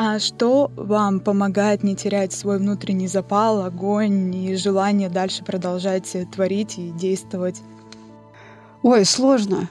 А 0.00 0.20
что 0.20 0.70
вам 0.76 1.18
помогает 1.18 1.82
не 1.82 1.96
терять 1.96 2.32
свой 2.32 2.58
внутренний 2.58 3.08
запал, 3.08 3.64
огонь 3.64 4.32
и 4.32 4.54
желание 4.54 5.08
дальше 5.08 5.42
продолжать 5.42 6.16
творить 6.32 6.78
и 6.78 6.90
действовать? 6.90 7.60
Ой, 8.84 9.04
сложно. 9.04 9.68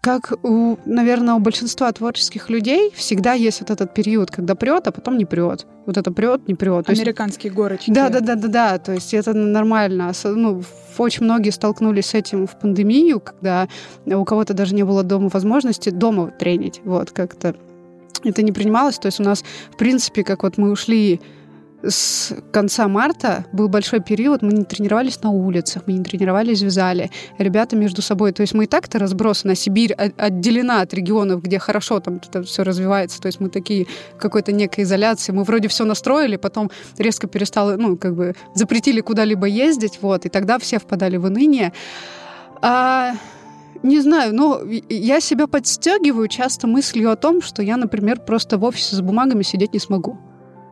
Как, 0.00 0.34
у, 0.44 0.76
наверное, 0.84 1.34
у 1.34 1.40
большинства 1.40 1.90
творческих 1.90 2.48
людей 2.48 2.92
всегда 2.94 3.32
есть 3.32 3.60
вот 3.60 3.70
этот 3.70 3.92
период, 3.92 4.30
когда 4.30 4.54
прет, 4.54 4.86
а 4.86 4.92
потом 4.92 5.18
не 5.18 5.24
прет. 5.24 5.66
Вот 5.84 5.96
это 5.96 6.12
прет, 6.12 6.46
не 6.46 6.54
прет. 6.54 6.88
Американские 6.88 7.48
есть... 7.48 7.56
горочки. 7.56 7.90
Да, 7.90 8.10
да, 8.10 8.20
да, 8.20 8.36
да, 8.36 8.46
да. 8.46 8.78
То 8.78 8.92
есть 8.92 9.12
это 9.14 9.32
нормально. 9.32 10.12
Ну, 10.22 10.62
очень 10.96 11.24
многие 11.24 11.50
столкнулись 11.50 12.06
с 12.06 12.14
этим 12.14 12.46
в 12.46 12.56
пандемию, 12.56 13.18
когда 13.18 13.66
у 14.06 14.24
кого-то 14.24 14.54
даже 14.54 14.76
не 14.76 14.84
было 14.84 15.02
дома 15.02 15.28
возможности 15.28 15.90
дома 15.90 16.30
тренить. 16.38 16.80
Вот 16.84 17.10
как-то 17.10 17.56
это 18.24 18.42
не 18.42 18.52
принималось. 18.52 18.98
То 18.98 19.06
есть 19.06 19.20
у 19.20 19.22
нас, 19.22 19.44
в 19.72 19.76
принципе, 19.76 20.24
как 20.24 20.42
вот 20.42 20.58
мы 20.58 20.70
ушли 20.70 21.20
с 21.86 22.34
конца 22.50 22.88
марта 22.88 23.44
был 23.52 23.68
большой 23.68 24.00
период, 24.00 24.42
мы 24.42 24.52
не 24.52 24.64
тренировались 24.64 25.22
на 25.22 25.30
улицах, 25.30 25.82
мы 25.86 25.92
не 25.94 26.04
тренировались 26.04 26.62
в 26.62 26.70
зале. 26.70 27.10
Ребята 27.38 27.76
между 27.76 28.02
собой, 28.02 28.32
то 28.32 28.40
есть 28.40 28.54
мы 28.54 28.64
и 28.64 28.66
так-то 28.66 28.98
разбросаны, 28.98 29.54
Сибирь 29.54 29.92
отделена 29.92 30.80
от 30.80 30.94
регионов, 30.94 31.42
где 31.42 31.58
хорошо 31.58 32.00
там 32.00 32.20
это 32.26 32.42
все 32.42 32.62
развивается, 32.62 33.20
то 33.20 33.26
есть 33.26 33.40
мы 33.40 33.50
такие 33.50 33.86
какой-то 34.18 34.52
некой 34.52 34.84
изоляции. 34.84 35.32
Мы 35.32 35.44
вроде 35.44 35.68
все 35.68 35.84
настроили, 35.84 36.36
потом 36.36 36.70
резко 36.98 37.26
перестало, 37.26 37.76
ну, 37.76 37.96
как 37.96 38.14
бы 38.14 38.34
запретили 38.54 39.00
куда-либо 39.00 39.46
ездить, 39.46 39.98
вот, 40.00 40.26
и 40.26 40.28
тогда 40.28 40.58
все 40.58 40.78
впадали 40.78 41.16
в 41.16 41.24
уныние. 41.24 41.72
А 42.62 43.14
не 43.84 44.00
знаю, 44.00 44.34
но 44.34 44.62
я 44.88 45.20
себя 45.20 45.46
подстегиваю 45.46 46.26
часто 46.28 46.66
мыслью 46.66 47.10
о 47.10 47.16
том, 47.16 47.42
что 47.42 47.62
я, 47.62 47.76
например, 47.76 48.20
просто 48.20 48.56
в 48.56 48.64
офисе 48.64 48.96
с 48.96 49.00
бумагами 49.00 49.42
сидеть 49.42 49.74
не 49.74 49.78
смогу. 49.78 50.18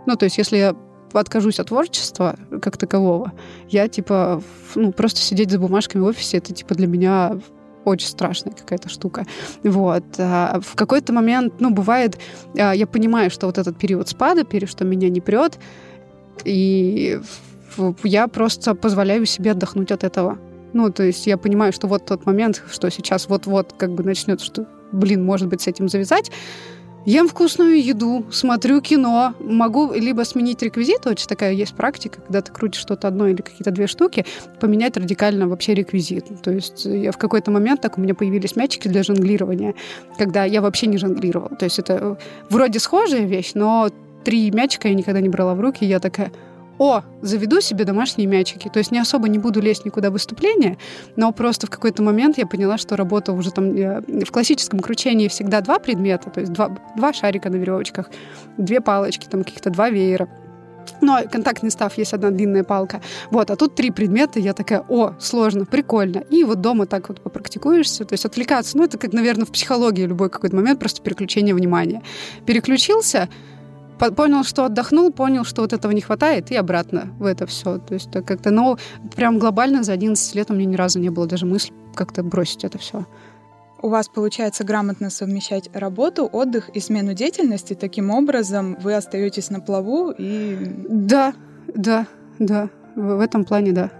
Ну, 0.06 0.16
то 0.16 0.24
есть, 0.24 0.38
если 0.38 0.56
я 0.56 0.74
откажусь 1.12 1.60
от 1.60 1.68
творчества 1.68 2.36
как 2.62 2.78
такового, 2.78 3.32
я, 3.68 3.86
типа, 3.86 4.42
ну, 4.74 4.92
просто 4.92 5.20
сидеть 5.20 5.50
за 5.50 5.58
бумажками 5.58 6.02
в 6.02 6.06
офисе, 6.06 6.38
это, 6.38 6.54
типа, 6.54 6.74
для 6.74 6.86
меня 6.86 7.38
очень 7.84 8.08
страшная 8.08 8.54
какая-то 8.54 8.88
штука. 8.88 9.26
Вот. 9.62 10.04
А 10.18 10.60
в 10.60 10.74
какой-то 10.74 11.12
момент, 11.12 11.54
ну, 11.60 11.70
бывает, 11.70 12.18
а, 12.56 12.72
я 12.72 12.86
понимаю, 12.86 13.30
что 13.30 13.46
вот 13.46 13.58
этот 13.58 13.76
период 13.76 14.08
спада, 14.08 14.46
что 14.66 14.84
меня 14.84 15.10
не 15.10 15.20
прет, 15.20 15.58
и 16.44 17.20
я 18.04 18.28
просто 18.28 18.74
позволяю 18.74 19.26
себе 19.26 19.50
отдохнуть 19.50 19.92
от 19.92 20.04
этого. 20.04 20.38
Ну, 20.72 20.90
то 20.90 21.02
есть 21.02 21.26
я 21.26 21.36
понимаю, 21.36 21.72
что 21.72 21.86
вот 21.86 22.06
тот 22.06 22.26
момент, 22.26 22.62
что 22.70 22.90
сейчас 22.90 23.28
вот-вот 23.28 23.74
как 23.76 23.92
бы 23.92 24.02
начнет, 24.02 24.40
что, 24.40 24.66
блин, 24.92 25.24
может 25.24 25.48
быть, 25.48 25.62
с 25.62 25.66
этим 25.66 25.88
завязать, 25.88 26.30
Ем 27.04 27.26
вкусную 27.26 27.82
еду, 27.82 28.24
смотрю 28.30 28.80
кино, 28.80 29.34
могу 29.40 29.92
либо 29.92 30.22
сменить 30.22 30.62
реквизит, 30.62 31.04
очень 31.04 31.26
такая 31.26 31.52
есть 31.52 31.74
практика, 31.74 32.20
когда 32.20 32.42
ты 32.42 32.52
крутишь 32.52 32.80
что-то 32.80 33.08
одно 33.08 33.26
или 33.26 33.42
какие-то 33.42 33.72
две 33.72 33.88
штуки, 33.88 34.24
поменять 34.60 34.96
радикально 34.96 35.48
вообще 35.48 35.74
реквизит. 35.74 36.26
То 36.42 36.52
есть 36.52 36.84
я 36.84 37.10
в 37.10 37.18
какой-то 37.18 37.50
момент 37.50 37.80
так 37.80 37.98
у 37.98 38.00
меня 38.00 38.14
появились 38.14 38.54
мячики 38.54 38.86
для 38.86 39.02
жонглирования, 39.02 39.74
когда 40.16 40.44
я 40.44 40.62
вообще 40.62 40.86
не 40.86 40.96
жонглировала. 40.96 41.56
То 41.56 41.64
есть 41.64 41.80
это 41.80 42.18
вроде 42.48 42.78
схожая 42.78 43.24
вещь, 43.24 43.50
но 43.54 43.90
три 44.22 44.52
мячика 44.52 44.86
я 44.86 44.94
никогда 44.94 45.20
не 45.20 45.28
брала 45.28 45.56
в 45.56 45.60
руки, 45.60 45.84
я 45.84 45.98
такая, 45.98 46.30
о, 46.82 47.04
заведу 47.22 47.60
себе 47.60 47.84
домашние 47.84 48.26
мячики. 48.26 48.68
То 48.68 48.80
есть 48.80 48.90
не 48.90 48.98
особо 48.98 49.28
не 49.28 49.38
буду 49.38 49.60
лезть 49.60 49.84
никуда 49.84 50.10
в 50.10 50.14
выступление, 50.14 50.78
но 51.14 51.30
просто 51.32 51.68
в 51.68 51.70
какой-то 51.70 52.02
момент 52.02 52.38
я 52.38 52.46
поняла, 52.46 52.76
что 52.76 52.96
работа 52.96 53.32
уже 53.32 53.52
там... 53.52 53.72
В 53.72 54.30
классическом 54.32 54.80
кручении 54.80 55.28
всегда 55.28 55.60
два 55.60 55.78
предмета, 55.78 56.30
то 56.30 56.40
есть 56.40 56.52
два, 56.52 56.76
два 56.96 57.12
шарика 57.12 57.50
на 57.50 57.56
веревочках, 57.56 58.10
две 58.58 58.80
палочки, 58.80 59.28
там 59.30 59.44
каких-то 59.44 59.70
два 59.70 59.90
веера. 59.90 60.28
но 61.00 61.20
контактный 61.30 61.70
став 61.70 61.96
есть 61.98 62.12
одна 62.12 62.30
длинная 62.30 62.64
палка. 62.64 63.00
Вот, 63.30 63.50
а 63.50 63.56
тут 63.56 63.74
три 63.74 63.90
предмета, 63.90 64.38
я 64.40 64.52
такая, 64.52 64.84
о, 64.88 65.14
сложно, 65.18 65.64
прикольно. 65.64 66.18
И 66.18 66.44
вот 66.44 66.60
дома 66.60 66.86
так 66.86 67.08
вот 67.08 67.20
попрактикуешься, 67.20 68.04
то 68.04 68.14
есть 68.14 68.24
отвлекаться. 68.24 68.76
Ну, 68.76 68.84
это 68.84 68.98
как, 68.98 69.12
наверное, 69.12 69.44
в 69.44 69.52
психологии 69.52 70.04
любой 70.04 70.30
какой-то 70.30 70.56
момент, 70.56 70.78
просто 70.78 71.02
переключение 71.02 71.54
внимания. 71.54 72.02
Переключился, 72.46 73.28
понял, 74.10 74.44
что 74.44 74.64
отдохнул, 74.64 75.12
понял, 75.12 75.44
что 75.44 75.62
вот 75.62 75.72
этого 75.72 75.92
не 75.92 76.00
хватает, 76.00 76.50
и 76.50 76.56
обратно 76.56 77.12
в 77.18 77.24
это 77.24 77.46
все. 77.46 77.78
То 77.78 77.94
есть 77.94 78.10
как-то, 78.10 78.50
но 78.50 78.78
прям 79.14 79.38
глобально 79.38 79.82
за 79.82 79.92
11 79.92 80.34
лет 80.34 80.50
у 80.50 80.54
меня 80.54 80.66
ни 80.66 80.76
разу 80.76 80.98
не 80.98 81.10
было 81.10 81.26
даже 81.26 81.46
мысли 81.46 81.72
как-то 81.94 82.22
бросить 82.22 82.64
это 82.64 82.78
все. 82.78 83.06
У 83.82 83.88
вас 83.88 84.08
получается 84.08 84.62
грамотно 84.62 85.10
совмещать 85.10 85.68
работу, 85.74 86.28
отдых 86.30 86.68
и 86.68 86.80
смену 86.80 87.14
деятельности. 87.14 87.74
Таким 87.74 88.10
образом, 88.10 88.76
вы 88.80 88.94
остаетесь 88.94 89.50
на 89.50 89.60
плаву 89.60 90.14
и... 90.16 90.56
Да, 90.88 91.34
да, 91.74 92.06
да. 92.38 92.70
В 92.94 93.20
этом 93.20 93.44
плане, 93.44 93.72
да. 93.72 93.90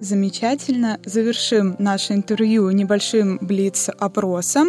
Замечательно. 0.00 0.98
Завершим 1.04 1.76
наше 1.78 2.14
интервью 2.14 2.70
небольшим 2.70 3.38
блиц-опросом. 3.42 4.68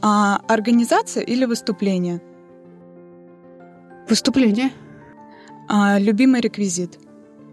А, 0.00 0.40
организация 0.48 1.22
или 1.22 1.44
выступление? 1.44 2.22
Выступление. 4.08 4.70
А, 5.68 5.98
любимый 5.98 6.40
реквизит? 6.40 6.98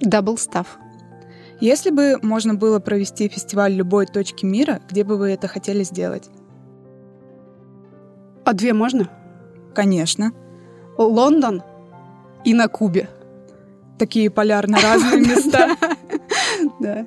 Дабл 0.02 0.38
став. 0.38 0.78
Если 1.62 1.92
бы 1.92 2.18
можно 2.22 2.56
было 2.56 2.80
провести 2.80 3.28
фестиваль 3.30 3.74
любой 3.74 4.06
точки 4.06 4.46
мира, 4.46 4.82
где 4.90 5.04
бы 5.04 5.18
вы 5.18 5.30
это 5.30 5.48
хотели 5.48 5.84
сделать? 5.84 6.30
А 8.44 8.54
две 8.54 8.74
можно? 8.74 9.08
Конечно. 9.74 10.34
Лондон 10.98 11.64
и 12.44 12.54
на 12.54 12.68
Кубе. 12.68 13.10
Такие 13.98 14.30
полярно 14.30 14.78
разные 14.84 15.22
места. 15.22 15.78
Да. 16.80 17.06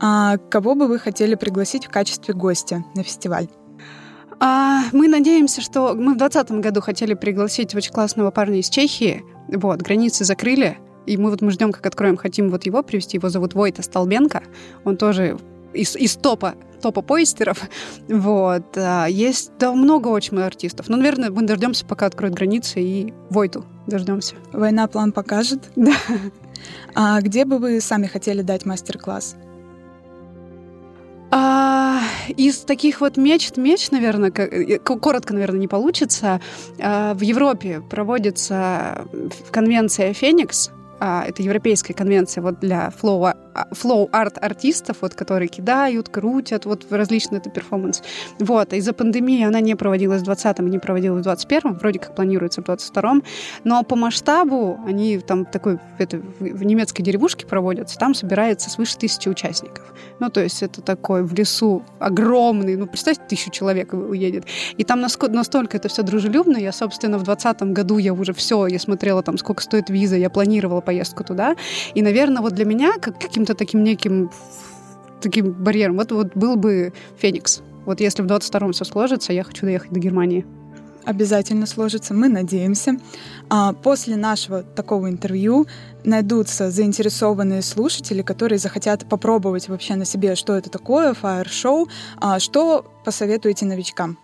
А 0.00 0.36
кого 0.36 0.74
бы 0.74 0.86
вы 0.86 0.98
хотели 0.98 1.34
пригласить 1.34 1.86
в 1.86 1.90
качестве 1.90 2.34
гостя 2.34 2.84
на 2.94 3.02
фестиваль? 3.02 3.48
А, 4.40 4.82
мы 4.92 5.08
надеемся, 5.08 5.60
что 5.60 5.94
мы 5.94 6.14
в 6.14 6.18
2020 6.18 6.50
году 6.60 6.80
хотели 6.80 7.14
пригласить 7.14 7.74
очень 7.74 7.92
классного 7.92 8.30
парня 8.30 8.60
из 8.60 8.68
Чехии. 8.68 9.24
Вот, 9.48 9.82
границы 9.82 10.24
закрыли. 10.24 10.78
И 11.06 11.16
мы 11.16 11.30
вот 11.30 11.40
мы 11.40 11.50
ждем, 11.50 11.72
как 11.72 11.86
откроем, 11.86 12.16
хотим 12.16 12.50
вот 12.50 12.66
его 12.66 12.82
привести. 12.82 13.16
Его 13.16 13.30
зовут 13.30 13.54
Войта 13.54 13.82
Столбенко. 13.82 14.42
Он 14.84 14.96
тоже 14.96 15.38
из, 15.72 15.96
из 15.96 16.16
топа 16.16 16.54
топа 16.80 17.02
поистеров. 17.02 17.62
Вот. 18.08 18.76
А, 18.76 19.06
есть 19.06 19.52
да, 19.58 19.72
много 19.72 20.08
очень 20.08 20.38
артистов. 20.38 20.88
Ну, 20.88 20.96
наверное, 20.96 21.30
мы 21.30 21.42
дождемся, 21.42 21.84
пока 21.84 22.06
откроют 22.06 22.34
границы, 22.34 22.80
и 22.80 23.12
Войту 23.30 23.64
дождемся. 23.86 24.36
Война 24.52 24.86
план 24.86 25.12
покажет? 25.12 25.70
Да. 25.76 25.92
А 26.94 27.20
где 27.20 27.44
бы 27.44 27.58
вы 27.58 27.80
сами 27.80 28.06
хотели 28.06 28.42
дать 28.42 28.66
мастер-класс? 28.66 29.36
А, 31.30 32.00
из 32.28 32.60
таких 32.60 33.00
вот 33.00 33.16
мечт, 33.16 33.56
меч, 33.56 33.90
наверное, 33.90 34.32
э, 34.34 34.78
коротко, 34.78 35.34
наверное, 35.34 35.60
не 35.60 35.68
получится. 35.68 36.40
А, 36.80 37.14
в 37.14 37.20
Европе 37.20 37.82
проводится 37.88 39.06
конвенция 39.50 40.12
«Феникс», 40.14 40.70
а, 41.00 41.24
это 41.26 41.42
европейская 41.42 41.94
конвенция 41.94 42.42
вот 42.42 42.60
для 42.60 42.90
flow, 42.90 43.32
flow 43.72 44.08
art 44.12 44.38
артистов, 44.40 44.98
вот, 45.00 45.14
которые 45.14 45.48
кидают, 45.48 46.08
крутят, 46.08 46.64
вот 46.64 46.86
различные 46.90 47.38
это 47.38 47.50
перформанс. 47.50 48.02
Вот, 48.38 48.72
из-за 48.72 48.92
пандемии 48.92 49.42
она 49.44 49.60
не 49.60 49.74
проводилась 49.74 50.22
в 50.22 50.28
20-м, 50.28 50.68
не 50.68 50.78
проводилась 50.78 51.24
в 51.24 51.28
21-м, 51.28 51.78
вроде 51.78 51.98
как 51.98 52.14
планируется 52.14 52.62
в 52.62 52.64
22-м, 52.64 53.22
но 53.64 53.82
по 53.82 53.96
масштабу 53.96 54.78
они 54.86 55.18
там 55.18 55.44
такой, 55.44 55.78
это, 55.98 56.18
в 56.18 56.64
немецкой 56.64 57.02
деревушке 57.02 57.46
проводятся, 57.46 57.98
там 57.98 58.14
собирается 58.14 58.70
свыше 58.70 58.98
тысячи 58.98 59.28
участников. 59.28 59.92
Ну, 60.20 60.30
то 60.30 60.42
есть 60.42 60.62
это 60.62 60.82
такой 60.82 61.22
в 61.22 61.32
лесу 61.34 61.82
огромный, 61.98 62.76
ну, 62.76 62.86
представьте, 62.86 63.22
тысячу 63.28 63.50
человек 63.50 63.92
уедет. 63.92 64.44
И 64.76 64.84
там 64.84 65.00
настолько 65.00 65.76
это 65.76 65.88
все 65.88 66.02
дружелюбно, 66.02 66.56
я, 66.56 66.72
собственно, 66.72 67.18
в 67.18 67.22
20 67.22 67.62
году 67.62 67.98
я 67.98 68.12
уже 68.12 68.32
все, 68.32 68.66
я 68.66 68.78
смотрела 68.78 69.22
там, 69.22 69.38
сколько 69.38 69.62
стоит 69.62 69.90
виза, 69.90 70.16
я 70.16 70.30
планировала 70.30 70.80
поездку 70.80 71.24
туда. 71.24 71.56
И, 71.94 72.02
наверное, 72.02 72.42
вот 72.42 72.54
для 72.54 72.64
меня, 72.64 72.92
как 73.00 73.18
каким-то 73.18 73.47
таким 73.54 73.82
неким 73.82 74.30
таким 75.20 75.52
барьером, 75.52 75.96
вот, 75.96 76.12
вот 76.12 76.36
был 76.36 76.56
бы 76.56 76.92
Феникс. 77.18 77.62
Вот 77.84 78.00
если 78.00 78.22
в 78.22 78.26
22-м 78.26 78.72
все 78.72 78.84
сложится, 78.84 79.32
я 79.32 79.44
хочу 79.44 79.66
доехать 79.66 79.90
до 79.90 80.00
Германии. 80.00 80.46
Обязательно 81.04 81.66
сложится, 81.66 82.12
мы 82.12 82.28
надеемся. 82.28 82.98
А 83.48 83.72
после 83.72 84.16
нашего 84.16 84.62
такого 84.62 85.08
интервью 85.08 85.66
найдутся 86.04 86.70
заинтересованные 86.70 87.62
слушатели, 87.62 88.20
которые 88.20 88.58
захотят 88.58 89.08
попробовать 89.08 89.68
вообще 89.68 89.94
на 89.94 90.04
себе, 90.04 90.34
что 90.34 90.54
это 90.54 90.68
такое, 90.68 91.14
фаер-шоу. 91.14 91.88
А 92.18 92.38
что 92.38 92.84
посоветуете 93.04 93.64
новичкам? 93.64 94.18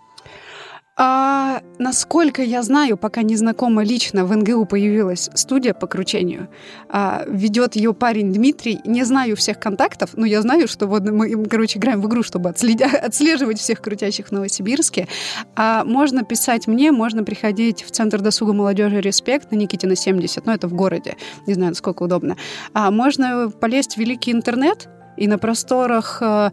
А, 0.97 1.61
насколько 1.79 2.43
я 2.43 2.63
знаю, 2.63 2.97
пока 2.97 3.23
не 3.23 3.35
знакома 3.37 3.83
лично, 3.83 4.25
в 4.25 4.37
НГУ 4.37 4.65
появилась 4.67 5.29
студия 5.35 5.75
по 5.75 5.89
кручению. 5.89 6.49
А, 6.89 7.25
ведет 7.27 7.75
ее 7.75 7.95
парень 7.95 8.33
Дмитрий. 8.33 8.81
Не 8.85 9.03
знаю 9.03 9.35
всех 9.35 9.59
контактов, 9.59 10.11
но 10.15 10.25
я 10.25 10.41
знаю, 10.41 10.69
что 10.69 10.87
вот 10.87 11.03
мы, 11.03 11.47
короче, 11.47 11.81
играем 11.81 12.01
в 12.01 12.07
игру, 12.07 12.23
чтобы 12.23 12.51
отследя- 12.51 12.97
отслеживать 13.05 13.59
всех 13.59 13.83
крутящих 13.83 14.29
в 14.29 14.33
Новосибирске. 14.33 15.09
А, 15.57 15.85
можно 15.85 16.23
писать 16.23 16.69
мне, 16.69 16.93
можно 16.93 17.25
приходить 17.25 17.83
в 17.83 17.91
Центр 17.91 18.21
досуга 18.21 18.53
молодежи 18.53 19.01
«Респект» 19.01 19.51
на 19.51 19.57
Никитина 19.57 19.97
70, 19.97 20.47
но 20.47 20.55
это 20.55 20.69
в 20.69 20.75
городе, 20.75 21.17
не 21.49 21.55
знаю, 21.55 21.71
насколько 21.71 22.05
удобно. 22.05 22.37
А, 22.73 22.93
можно 22.93 23.51
полезть 23.51 23.95
в 23.95 23.99
великий 23.99 24.31
интернет, 24.31 24.89
и 25.17 25.29
на 25.29 25.39
просторах 25.39 26.19
э, 26.21 26.51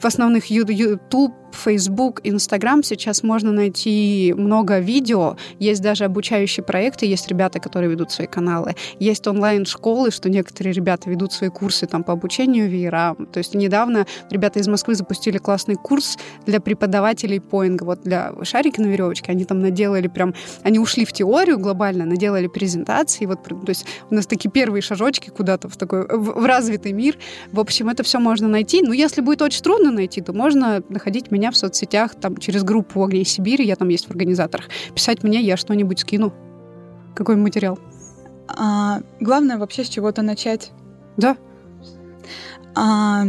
в 0.00 0.04
основных 0.04 0.46
YouTube 0.46 1.32
Facebook, 1.56 2.20
Instagram 2.24 2.82
сейчас 2.82 3.22
можно 3.22 3.52
найти 3.52 4.34
много 4.36 4.78
видео. 4.78 5.36
Есть 5.58 5.82
даже 5.82 6.04
обучающие 6.04 6.64
проекты, 6.64 7.06
есть 7.06 7.28
ребята, 7.28 7.60
которые 7.60 7.90
ведут 7.90 8.10
свои 8.10 8.26
каналы. 8.26 8.74
Есть 8.98 9.26
онлайн-школы, 9.26 10.10
что 10.10 10.28
некоторые 10.28 10.72
ребята 10.72 11.10
ведут 11.10 11.32
свои 11.32 11.50
курсы 11.50 11.86
там 11.86 12.04
по 12.04 12.12
обучению 12.12 12.70
VR. 12.70 13.26
То 13.32 13.38
есть 13.38 13.54
недавно 13.54 14.06
ребята 14.30 14.58
из 14.58 14.68
Москвы 14.68 14.94
запустили 14.94 15.38
классный 15.38 15.76
курс 15.76 16.18
для 16.46 16.60
преподавателей 16.60 17.40
поинга. 17.40 17.84
Вот 17.84 18.02
для 18.02 18.32
шарики 18.42 18.80
на 18.80 18.86
веревочке 18.86 19.32
они 19.32 19.44
там 19.44 19.60
наделали 19.60 20.08
прям... 20.08 20.34
Они 20.62 20.78
ушли 20.78 21.04
в 21.04 21.12
теорию 21.12 21.58
глобально, 21.58 22.04
наделали 22.04 22.46
презентации. 22.48 23.26
Вот, 23.26 23.42
то 23.44 23.54
есть 23.68 23.86
у 24.10 24.14
нас 24.14 24.26
такие 24.26 24.50
первые 24.50 24.82
шажочки 24.82 25.30
куда-то 25.30 25.68
в 25.68 25.76
такой 25.76 26.06
в, 26.06 26.40
в 26.40 26.44
развитый 26.44 26.92
мир. 26.92 27.16
В 27.52 27.60
общем, 27.60 27.88
это 27.88 28.02
все 28.02 28.18
можно 28.18 28.48
найти. 28.48 28.82
Но 28.82 28.92
если 28.92 29.20
будет 29.20 29.42
очень 29.42 29.62
трудно 29.62 29.90
найти, 29.90 30.20
то 30.20 30.32
можно 30.32 30.82
находить 30.88 31.30
меня 31.30 31.43
меня 31.44 31.50
в 31.50 31.56
соцсетях, 31.56 32.14
там, 32.14 32.38
через 32.38 32.64
группу 32.64 33.04
«Огней 33.04 33.26
Сибири», 33.26 33.66
я 33.66 33.76
там 33.76 33.88
есть 33.88 34.06
в 34.06 34.10
организаторах, 34.10 34.68
писать 34.94 35.22
мне, 35.22 35.42
я 35.42 35.58
что-нибудь 35.58 35.98
скину. 35.98 36.32
Какой 37.14 37.36
материал. 37.36 37.78
А, 38.48 39.00
главное 39.20 39.58
вообще 39.58 39.84
с 39.84 39.88
чего-то 39.88 40.22
начать. 40.22 40.72
Да. 41.18 41.36
А, 42.74 43.26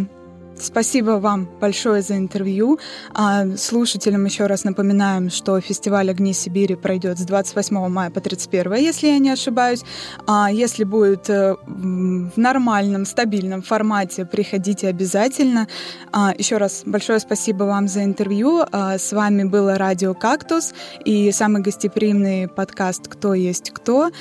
Спасибо 0.60 1.12
вам 1.12 1.48
большое 1.60 2.02
за 2.02 2.18
интервью. 2.18 2.80
А 3.13 3.46
слушателям 3.58 4.26
еще 4.26 4.48
раз 4.48 4.63
напоминаем, 4.63 5.30
что 5.30 5.60
фестиваль 5.60 6.10
«Огни 6.10 6.34
Сибири» 6.34 6.76
пройдет 6.76 7.20
с 7.20 7.24
28 7.24 7.88
мая 7.89 8.10
по 8.10 8.22
31, 8.22 8.74
если 8.76 9.08
я 9.08 9.20
не 9.20 9.30
ошибаюсь. 9.30 9.84
А 10.28 10.52
если 10.52 10.84
будет 10.84 11.30
э, 11.30 11.56
в 11.65 12.38
нормальном, 12.38 13.06
стабильном 13.06 13.62
формате, 13.62 14.26
приходите 14.26 14.88
обязательно. 14.88 15.68
А 16.12 16.34
еще 16.38 16.58
раз 16.58 16.84
большое 16.86 17.20
спасибо 17.20 17.63
вам 17.63 17.88
за 17.88 18.04
интервью. 18.04 18.63
С 18.72 19.12
вами 19.12 19.44
было 19.44 19.78
радио 19.78 20.13
«Кактус» 20.13 20.74
и 21.04 21.32
самый 21.32 21.62
гостеприимный 21.62 22.48
подкаст 22.48 23.08
«Кто 23.08 23.34
есть 23.34 23.72
кто». 23.72 24.12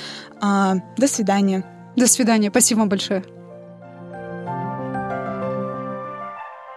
До 0.41 1.07
свидания. 1.07 1.63
До 1.95 2.07
свидания. 2.07 2.49
Спасибо 2.49 2.79
вам 2.79 2.89
большое. 2.89 3.34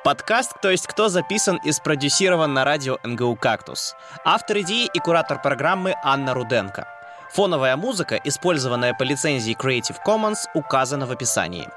Подкаст 0.09 0.55
«Кто 0.55 0.71
есть 0.71 0.87
кто» 0.87 1.11
записан 1.11 1.61
и 1.63 1.71
спродюсирован 1.71 2.55
на 2.55 2.65
радио 2.65 2.97
НГУ 3.05 3.37
«Кактус». 3.37 3.95
Автор 4.25 4.61
идеи 4.61 4.89
и 4.95 4.99
куратор 5.01 5.43
программы 5.43 5.97
Анна 6.03 6.33
Руденко. 6.33 6.89
Фоновая 7.35 7.77
музыка, 7.77 8.19
использованная 8.25 8.95
по 8.95 9.03
лицензии 9.03 9.55
Creative 9.55 9.99
Commons, 10.07 10.47
указана 10.55 11.05
в 11.05 11.11
описании. 11.11 11.69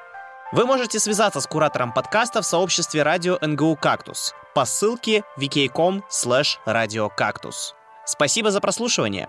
Вы 0.54 0.66
можете 0.66 0.98
связаться 0.98 1.42
с 1.42 1.46
куратором 1.46 1.92
подкаста 1.92 2.42
в 2.42 2.46
сообществе 2.46 3.04
радио 3.04 3.38
НГУ 3.42 3.76
«Кактус» 3.76 4.34
по 4.56 4.64
ссылке 4.64 5.26
vk.com/radiocactus. 5.38 7.74
Спасибо 8.06 8.50
за 8.50 8.62
прослушивание! 8.62 9.28